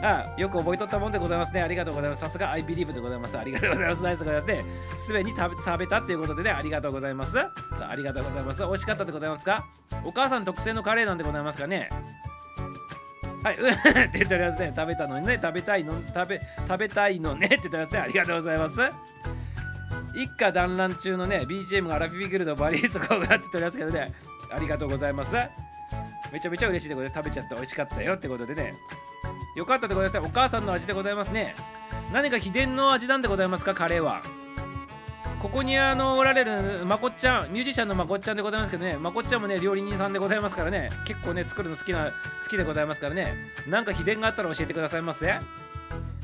[0.00, 1.60] あよく覚えとったもんでございますね。
[1.60, 2.20] ありがとうございます。
[2.20, 3.36] さすが I believe でございます。
[3.36, 4.02] ありがとうございます。
[4.04, 4.64] ナイスでございますね。
[4.96, 7.36] すべに食べ食べたっていうことでね、ありがとうございます。
[7.36, 7.50] あ
[7.90, 8.62] ありがとうございます。
[8.62, 9.66] 美味しかったでございますか？
[10.04, 11.88] お母さん特製のカレーなんでございますかね？
[13.42, 14.72] はい、う って言っておりますね。
[14.74, 18.00] 食べたのにね、食べたいの、食べ、食べたいのねって言っておりますね。
[18.00, 18.74] ありがとうございます。
[20.14, 24.12] 一家団らん中のね、BGM がラフィビギルドバリースコがって言っておりますけどね、
[24.50, 25.34] ありがとうございます。
[26.32, 27.18] めちゃめちゃ嬉しいでございます。
[27.18, 28.74] 食べちゃって美味しかったよってことでね。
[29.56, 30.28] よかったでございます。
[30.28, 31.54] お母さんの味でございますね。
[32.12, 34.22] 何か秘伝の味なんでございますか、カレーは。
[35.40, 38.96] ここにあのおられるまこっちゃんミュージシャンのまこっちゃんでございますけどね。
[38.96, 40.90] まこっちゃんもね料理人さんでございますからね。
[41.04, 42.06] 結構ね作るの好きな
[42.42, 43.34] 好きでございますからね。
[43.68, 45.38] なんか秘伝があったら教えてくださいませ。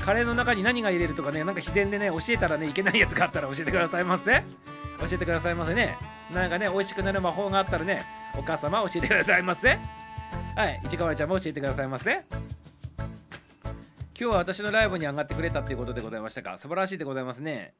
[0.04, 4.42] カレーの中に何が入れるとかねなんか秘伝でね教えたらねいけないやつがあったら教えてくださいませ。
[5.00, 5.96] 教えてくださいませね。
[6.32, 8.02] なんかね美味しくなる魔法があったらね
[8.36, 9.78] お母様教えてくださいませ。
[10.56, 12.24] はい市川ちゃんも教えてくださいませ。
[14.16, 16.58] 今日は私のライブに上がってくれたっていうことでございましたか。
[16.58, 17.74] 素晴らしいでございますね。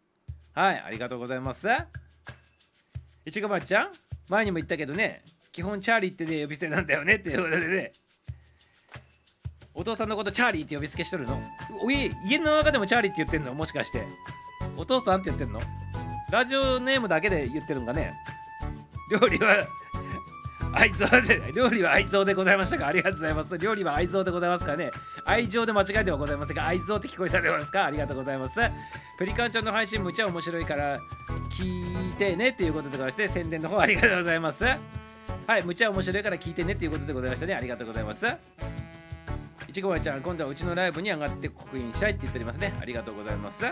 [0.55, 1.66] はい、ありがとうございます。
[3.26, 3.88] いちごまちゃん、
[4.28, 7.92] 前にも言ったけどね、基本チャーリーってね、呼び捨てなんだよねっていうことでね、
[9.74, 11.42] お父さんのことチャーリーって呼びつけしとるの？
[11.82, 13.52] お家家の中でもチャーリーって言ってんの？
[13.52, 14.05] もしかして。
[14.76, 15.59] お父さんって言ってんの？
[16.30, 18.14] ラジオネームだけで言ってるんかね？
[19.11, 19.57] 料理は
[20.74, 22.88] 愛憎で、料理は愛憎でございましたか？
[22.88, 23.58] ありがとうございます。
[23.58, 24.90] 料理は愛憎でございますかね。
[25.24, 27.84] 愛情で間違いではございませんが、愛憎って聞こえたでございますか？
[27.84, 28.54] ありがとうございます。
[29.18, 30.98] ペリカンちゃんの配信むちゃ面白いから
[31.50, 34.64] 聞いてねっていうことでございまして、宣伝の方ありがとうございます。
[34.64, 34.78] は
[35.58, 37.54] い、むちゃ面白いから聞いてねっていうことでございましたね。
[37.54, 38.26] ありがとうございます。
[39.68, 42.72] いちごまちゃん、今度はうちのライブに上がって刻印したいって言っておりますね。
[42.80, 43.64] ありがとうございます。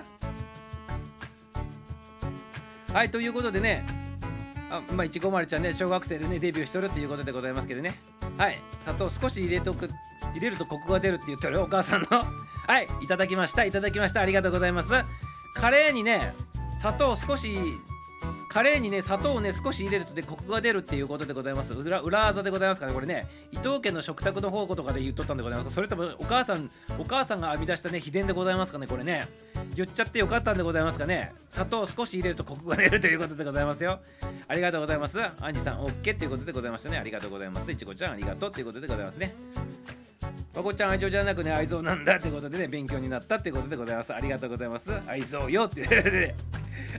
[2.93, 3.87] はい、ということでね、
[4.73, 7.95] あまあ、いちごまるちゃんね、小学生でね、デビューしとるっていうことでございますけどね。
[8.39, 9.91] はい、砂糖少し入れとく、
[10.33, 12.09] 入れるとコクが出るって言ってるお母さんの。
[12.67, 14.89] はい、いただきました、いただきました、ありがとうございます。
[15.55, 16.35] カレーにね、
[16.81, 17.55] 砂糖少し、
[18.53, 21.73] カレーにね、砂糖をね、少し入れるとでコクが出るっていうことでございます。
[21.73, 29.27] 裏裏技でございますからね、これね、伊藤家の食卓の宝庫とかで言っとったんでございますかそれともお母さん、お母さんが編み出したね、秘伝でございますかね、これね。
[29.75, 31.33] 言っちゃってよかったんでございますかね。
[31.49, 34.01] 砂糖を少し入れるとコクが出るということでございますよ。
[34.49, 35.19] ありがとうございます。
[35.19, 36.99] アンジさん、OK ということでございましたね。
[36.99, 37.73] ありがとうございます。
[37.73, 39.35] いちごちゃん、ありがとうということでございますね。
[40.55, 44.15] まこちゃん、愛情じゃなくね、愛憎なんだってことでね、勉強になったってことでございます。
[44.15, 44.91] ありがとうございます。
[45.07, 45.83] 愛憎よって。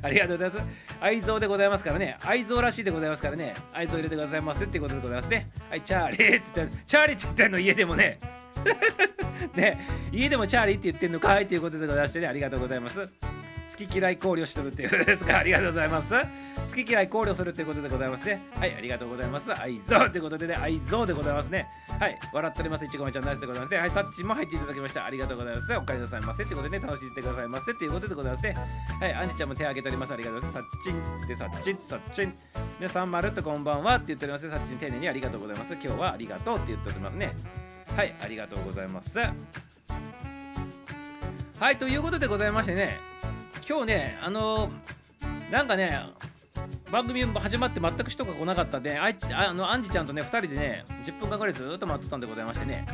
[0.02, 0.66] ありがとうございます。
[1.02, 2.18] 愛憎でございますからね。
[2.22, 3.54] 愛憎らしいでございますからね。
[3.74, 5.50] 愛憎入れてくださいませってことでございますね。
[5.70, 8.20] はい、チャーリーって言って、チャーリーって言ってんの家でもね。
[9.56, 9.80] ね、
[10.12, 13.08] 家でもチャーリーって言ってんのかいということでございましてね、ありがとうございます。
[13.72, 16.10] 好き嫌い考慮しとるっていうですかありがとうございます。
[16.10, 18.42] 好き嫌い考慮するということでございますね。
[18.56, 19.52] はいありがとうございます。
[19.60, 21.68] 愛憎ということでね愛憎でございますね。
[22.00, 22.86] はい笑っております。
[22.86, 23.78] いちごめちゃんナイスでございますね。
[23.80, 25.06] はいタッチも入っていただきました。
[25.06, 25.78] ありがとうございます。
[25.78, 28.56] お帰りなさいませということでね楽しんでいってくださいませということでございますね。
[29.00, 30.14] はいアンジちゃんも手挙げております。
[30.14, 30.64] ありがとうございます。
[30.64, 32.34] さっちんつってさっちんさっちん
[32.80, 35.74] 皆さんまるっとこんばんはって言っておりますさっちん丁寧にありがとうございます。
[35.74, 37.34] 今日はありがとうって言っておりますね。
[37.96, 39.18] はいありがとうございます。
[41.60, 43.13] はいということでございましてね。
[43.68, 44.70] 今日ねあの
[45.52, 46.06] なんかね
[46.92, 52.86] 番組始まって全く人が来なかったんであいちあのアンジちゃんとね2人でね10分間ぐらいずっと待ってたんでございましてね。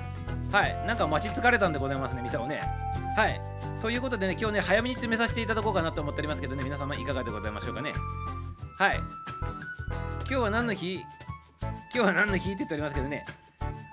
[0.52, 2.62] はいなんか待ち疲れたんでございますね店をね。
[3.16, 3.42] はい
[3.82, 7.94] ということでね今日ね早めに進めさせていただこうかなと思っておりますけどね皆様いかがでございましょうかね。
[8.78, 10.96] はい今日は何の日？
[10.96, 11.04] 今
[11.92, 13.26] 日は何の日って言っておりますけどね。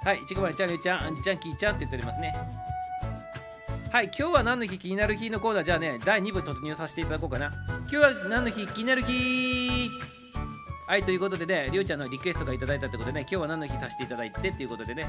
[0.04, 2.34] はいいちごまりちゃんりゅうちゃんアンジちゃんきーちゃんって言っておりますね。
[3.92, 7.52] はい、今日は何の日気になる日のコーナーじゃあね、第2部突入させていただこうかな。
[7.82, 9.90] 今日は何の日気になる日
[10.86, 15.06] はい、ということでね、りょうちゃんのリクエストがいただいたってことでね、今日は何の日させていただいてっていうことでね、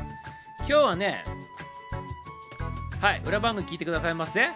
[0.59, 1.25] 今日はね、
[3.01, 4.47] はい、裏番組聞いてくださいませ。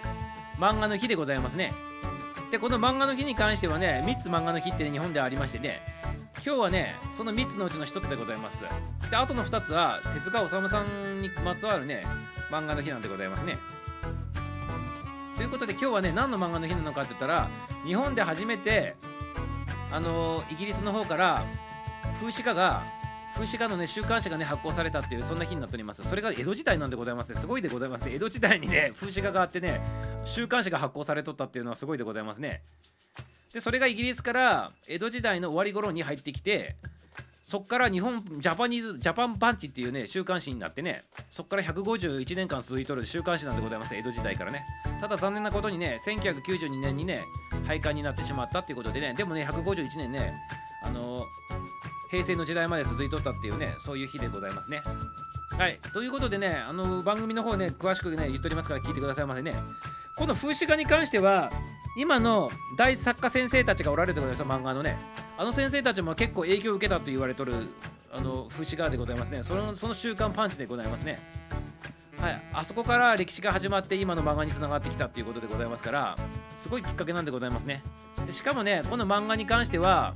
[0.57, 1.74] 漫画の日でございますね。
[2.51, 5.82] で、この漫画の日に関してはね、3つ漫画の日って、日本ではありましてね、
[6.36, 8.59] 今日はね、その3つのうちの1つでございます。
[9.09, 12.05] で、あとの2つは、手塚治虫さんにまつわるね、
[12.51, 13.57] 漫画の日なんでございますね。
[15.41, 17.49] ということで今日はね何の漫画の日なのかって言ったら
[17.83, 18.93] 日本で初めて
[19.91, 21.43] あのイギリスの方から
[22.19, 22.83] 風刺画が
[23.33, 26.03] 風刺画のね週刊誌がね発行されたっていうそんな日になっております。
[26.03, 27.39] それが江戸時代なんでございますね。
[27.39, 28.13] すごいでございますね。
[28.13, 29.81] 江戸時代にね風刺画があってね
[30.25, 32.61] 週刊誌が発行されとったっていうのはすごいでございますね。
[33.51, 36.75] でそれがイギリスから江戸時代の終わり頃に入ってきて
[37.51, 44.63] そっから日本ジャパニーズジャパンパンチっていうね週刊誌になってねそっから151年間続いとる週刊誌なんでございます江戸時代からね。
[45.01, 47.25] ただ残念なことにね1992年にね
[47.67, 50.33] 廃刊になってしまったっていうことでねでもね151年ね
[50.85, 51.25] あの
[52.09, 54.81] 平成の時代まで続いとったっていうねそういう日でございますね。
[55.59, 55.77] はい。
[55.91, 59.53] ということでねあの番組の方ね詳しくね言っておりますから聞いてくださいませね。
[60.18, 61.51] この風刺画に関しては
[61.97, 64.97] 今の大作家先生たちがおられるところですよ漫画のね。
[65.38, 67.53] あの先生たちも結構影響を受けたと言われとる
[68.12, 69.43] あの風刺画でございますね。
[69.43, 71.20] そのその週刊パンチでございますね。
[72.20, 72.41] はい。
[72.53, 76.18] あそこから歴史が始まって今の漫画につながってきたっていうことでございますから
[76.55, 77.82] すごいきっかけなんでございますね。
[78.26, 80.14] でしかもねこの漫画に関しては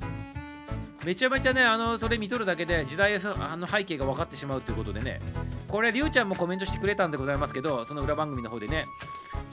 [1.05, 5.19] めちゃめちゃねあのそれ見とるだけで時代あの背景が分かってしまうということでね
[5.67, 8.85] これりゅうちゃんもコメントしてくれたんでございますけどその裏番組の方でね。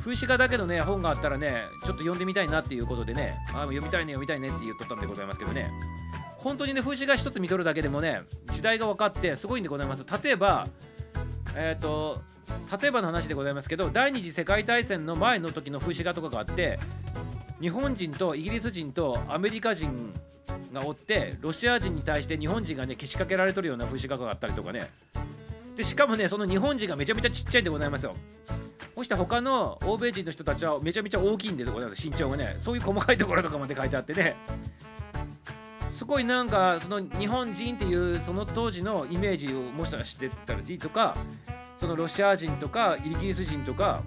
[0.03, 5.71] 風刺画だけどね本があったらねちょっと読んでみたいなっていうことでねあ読みたいね読みたいねって言っとったんでございますけどね。
[6.39, 8.23] 本当にね風刺画一つ見とるだけでもね
[8.53, 10.05] 時代が分かってすごいんでございます。
[10.23, 10.67] 例えば
[11.55, 12.21] えっ、ー、と
[12.81, 16.81] 例えばの話でございますけど第二次世界大戦の前の時の風刺画とかがあって
[17.61, 20.13] 日本人とイギリス人とアメリカ人
[20.73, 24.91] がおってロシア人に対して日本人がねけしかけられとるような風刺画があったりとかね。
[25.77, 28.15] でしかもねその日本人がめちゃめちゃちっちゃいんでございますよ。
[28.95, 32.07] そして他の欧米人の人たちはめちゃめちゃ大きいんでございます。
[32.07, 32.55] 身長がね。
[32.59, 34.37] そういう細かいところとかまで書いてあってね。
[35.91, 41.17] すごいなんかその日本人っていうその当時のイメージをもしかしてたりとか
[41.77, 44.03] そのロシア人とかイギリス人とか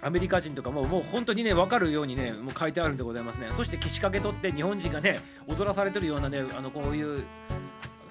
[0.00, 3.48] アメリカ人とかももう本当にね分かるようにねもう書いてあるんでございますね。
[3.50, 5.18] そしてけしかけ取って日本人がね
[5.48, 7.24] 踊らされてるようなねあのこういう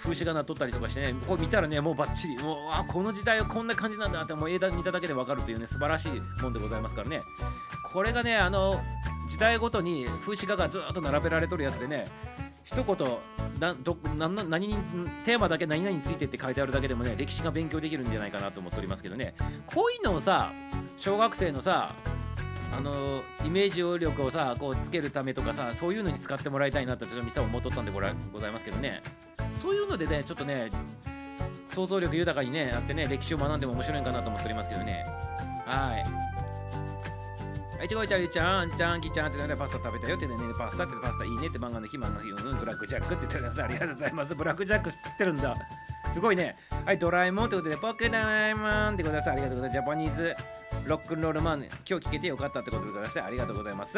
[0.03, 7.21] 風刺がなっとったりとかしてねこう見たらねもうバッチリもうあこの時代はこんな感じなんだってもう映画見ただけで分かるというね素晴らしいもんでございますからね。
[7.91, 8.81] これがねあの
[9.29, 12.05] 時代ごとに風刺画がずっと並べられとるやつでね
[12.63, 13.07] 一言
[13.59, 14.75] など何何に
[15.25, 19.35] テーマだけ何々についてって書いてあるだけでもね歴史が勉強できるんじゃないかなと思っておりますけどね。
[19.65, 20.51] こういうのをさ
[20.97, 21.93] 小学生のさ
[22.75, 29.01] あのイメージ力をさこうつけるためとかさそういうのに使ってもらいたいなってちょっとミサ思っとったんでございますけどね。
[29.59, 30.69] そういうのでねちょっとね
[31.67, 35.05] 想像力豊かにねあってね歴史を学んでも面白いかなと思っておりますけどね
[35.65, 36.33] はい
[37.83, 43.65] はい、ちごいちゃん、りちゃん、ちゃん、きちゃん、ちゃん、パスタ食べたよってね、パスタってパスタいいねって漫画の日、漫画の日、うん、ブラックジャックって言ってください。
[43.65, 44.35] ありがとうございます。
[44.35, 45.53] ブラックジャック知ってるんだ。
[46.07, 46.55] すごいね。
[46.85, 49.33] はい、ドラえもんってことで、僕ドラえもんってください。
[49.33, 49.73] ありがとうございます。
[49.73, 50.35] ジャパニーズ
[50.85, 53.23] ロックンロールマン、今日聞けてよかったってことでください。
[53.23, 53.97] ありがとうございます。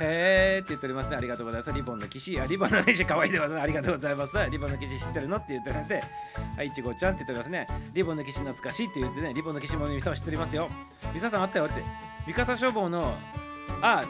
[0.00, 1.16] へーって言っておりますね。
[1.16, 1.72] ありがとうございます。
[1.72, 3.62] リボンの騎士、あ、リボンの騎士、かわいいでございます。
[3.62, 4.32] ありがとうございます。
[4.50, 6.02] リボンの騎士知ってるのって言ってて、
[6.56, 7.66] はい、いちごちゃんって言っておりますね。
[7.94, 10.68] リボンの騎士懐かしいって言ってね、リボンの騎士もみさを知っておりますよ。
[11.12, 11.82] みささんあったよって。
[12.26, 13.14] ミカサ消防の
[13.82, 14.04] あ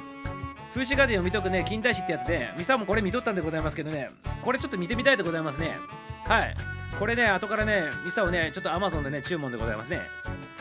[0.71, 4.11] 風刺画で読み解くね近代史ってやつでミサもこれ見とったんでございますけどね
[4.43, 5.77] これちょっと見てみたいでございますね。
[6.25, 6.57] はい。
[6.99, 10.01] これね後からねミサをねちょっと Amazon でね注文でございますね。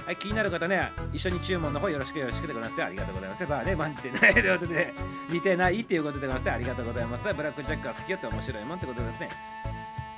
[0.06, 2.84] はい気になる方ね一緒に注文の方よろしくよろしくでございます。
[2.84, 3.46] ありがとうございます。
[3.46, 4.94] まあねマジでないということで
[5.30, 7.24] 似てないっていうことでございますありがとうございます。
[7.34, 9.30] ブラックジャックは好きよって面白いもんってことですね。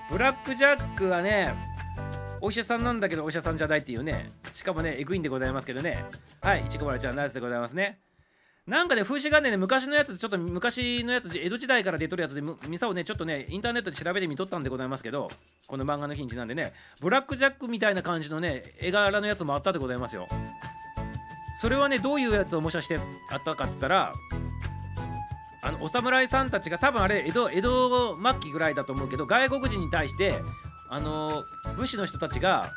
[0.09, 1.53] ブラックジャックはね
[2.39, 4.29] お医者さんなんだけどお医者さんじゃないっていうね。
[4.53, 6.03] しかもねエグいんでございますけどね。
[6.41, 7.99] はいいちこばらちゃんナイスでございますね。
[8.71, 15.29] なんかね、風刺画ね、昔のやつ、ちょっと昔のやつ、江戸時代から出とるやつで、ミサをね、ちょっとね、インターネットで調べてみとったんでございますけど、
[15.67, 20.29] この漫画の日にちなんでね、ブラックジャックみたいな感じのね、絵柄のやつもあったでございますよ。
[21.59, 22.97] それはね、どういうやつを模写して
[23.29, 24.13] あったかっつったら、
[25.63, 30.41] あのお侍さんたちが多分あれ江戸江戸末期ぐらいだと思うけど外国人に対して
[30.89, 31.43] あの
[31.77, 32.71] 武士の人たちが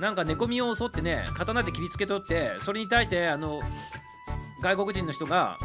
[0.00, 3.60] なんか寝込みを襲ってね刀で切りつけとってそれに対してあの
[4.60, 5.58] 外国人の人が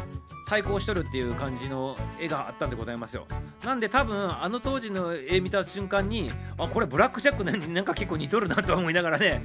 [0.46, 3.26] 対抗しとるっていう感じの絵があったんでございますよ。
[3.64, 9.42] なんで多分あの当時の絵見た瞬間にあこれブラックジャックになんか結構似とるなと思いながらね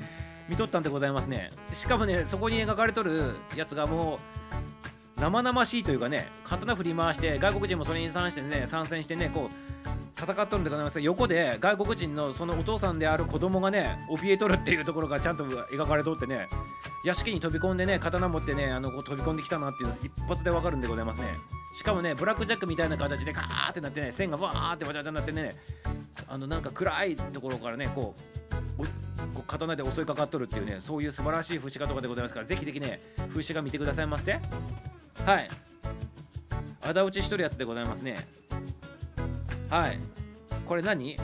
[0.50, 1.52] 見とったんでございますね。
[1.72, 4.20] しかもねそこに描かれとるやつがも
[4.79, 4.79] う
[5.20, 11.00] 生々しいというかね刀振り回して外国人もそれに参してね参戦してねこう戦っとるんでございます。
[11.00, 16.48] 横で外国人のそのお父さんである子供がね怯えとるっていうところがちゃんと描かれとってね
[17.06, 21.28] 屋敷に飛び込んでね刀持ってねあのこう飛び込んできたなっていうの一発でわかるんでございますね。
[21.74, 25.56] しかもねブラックジャックみたいな形でカーってなってね線がわーってわちゃわちゃになってね
[26.28, 28.14] あのなんか暗いところからねこ
[28.78, 33.00] う刀で襲いかかっとるっていうねそういう素晴らしい風刺画とかでございますからぜひぜひね
[33.30, 34.38] 風刺画見てくださいませ。
[35.26, 35.50] はい。
[36.82, 38.18] 仇討ちしとるやつでございますね。
[39.70, 40.00] はい。
[40.66, 41.18] これ何？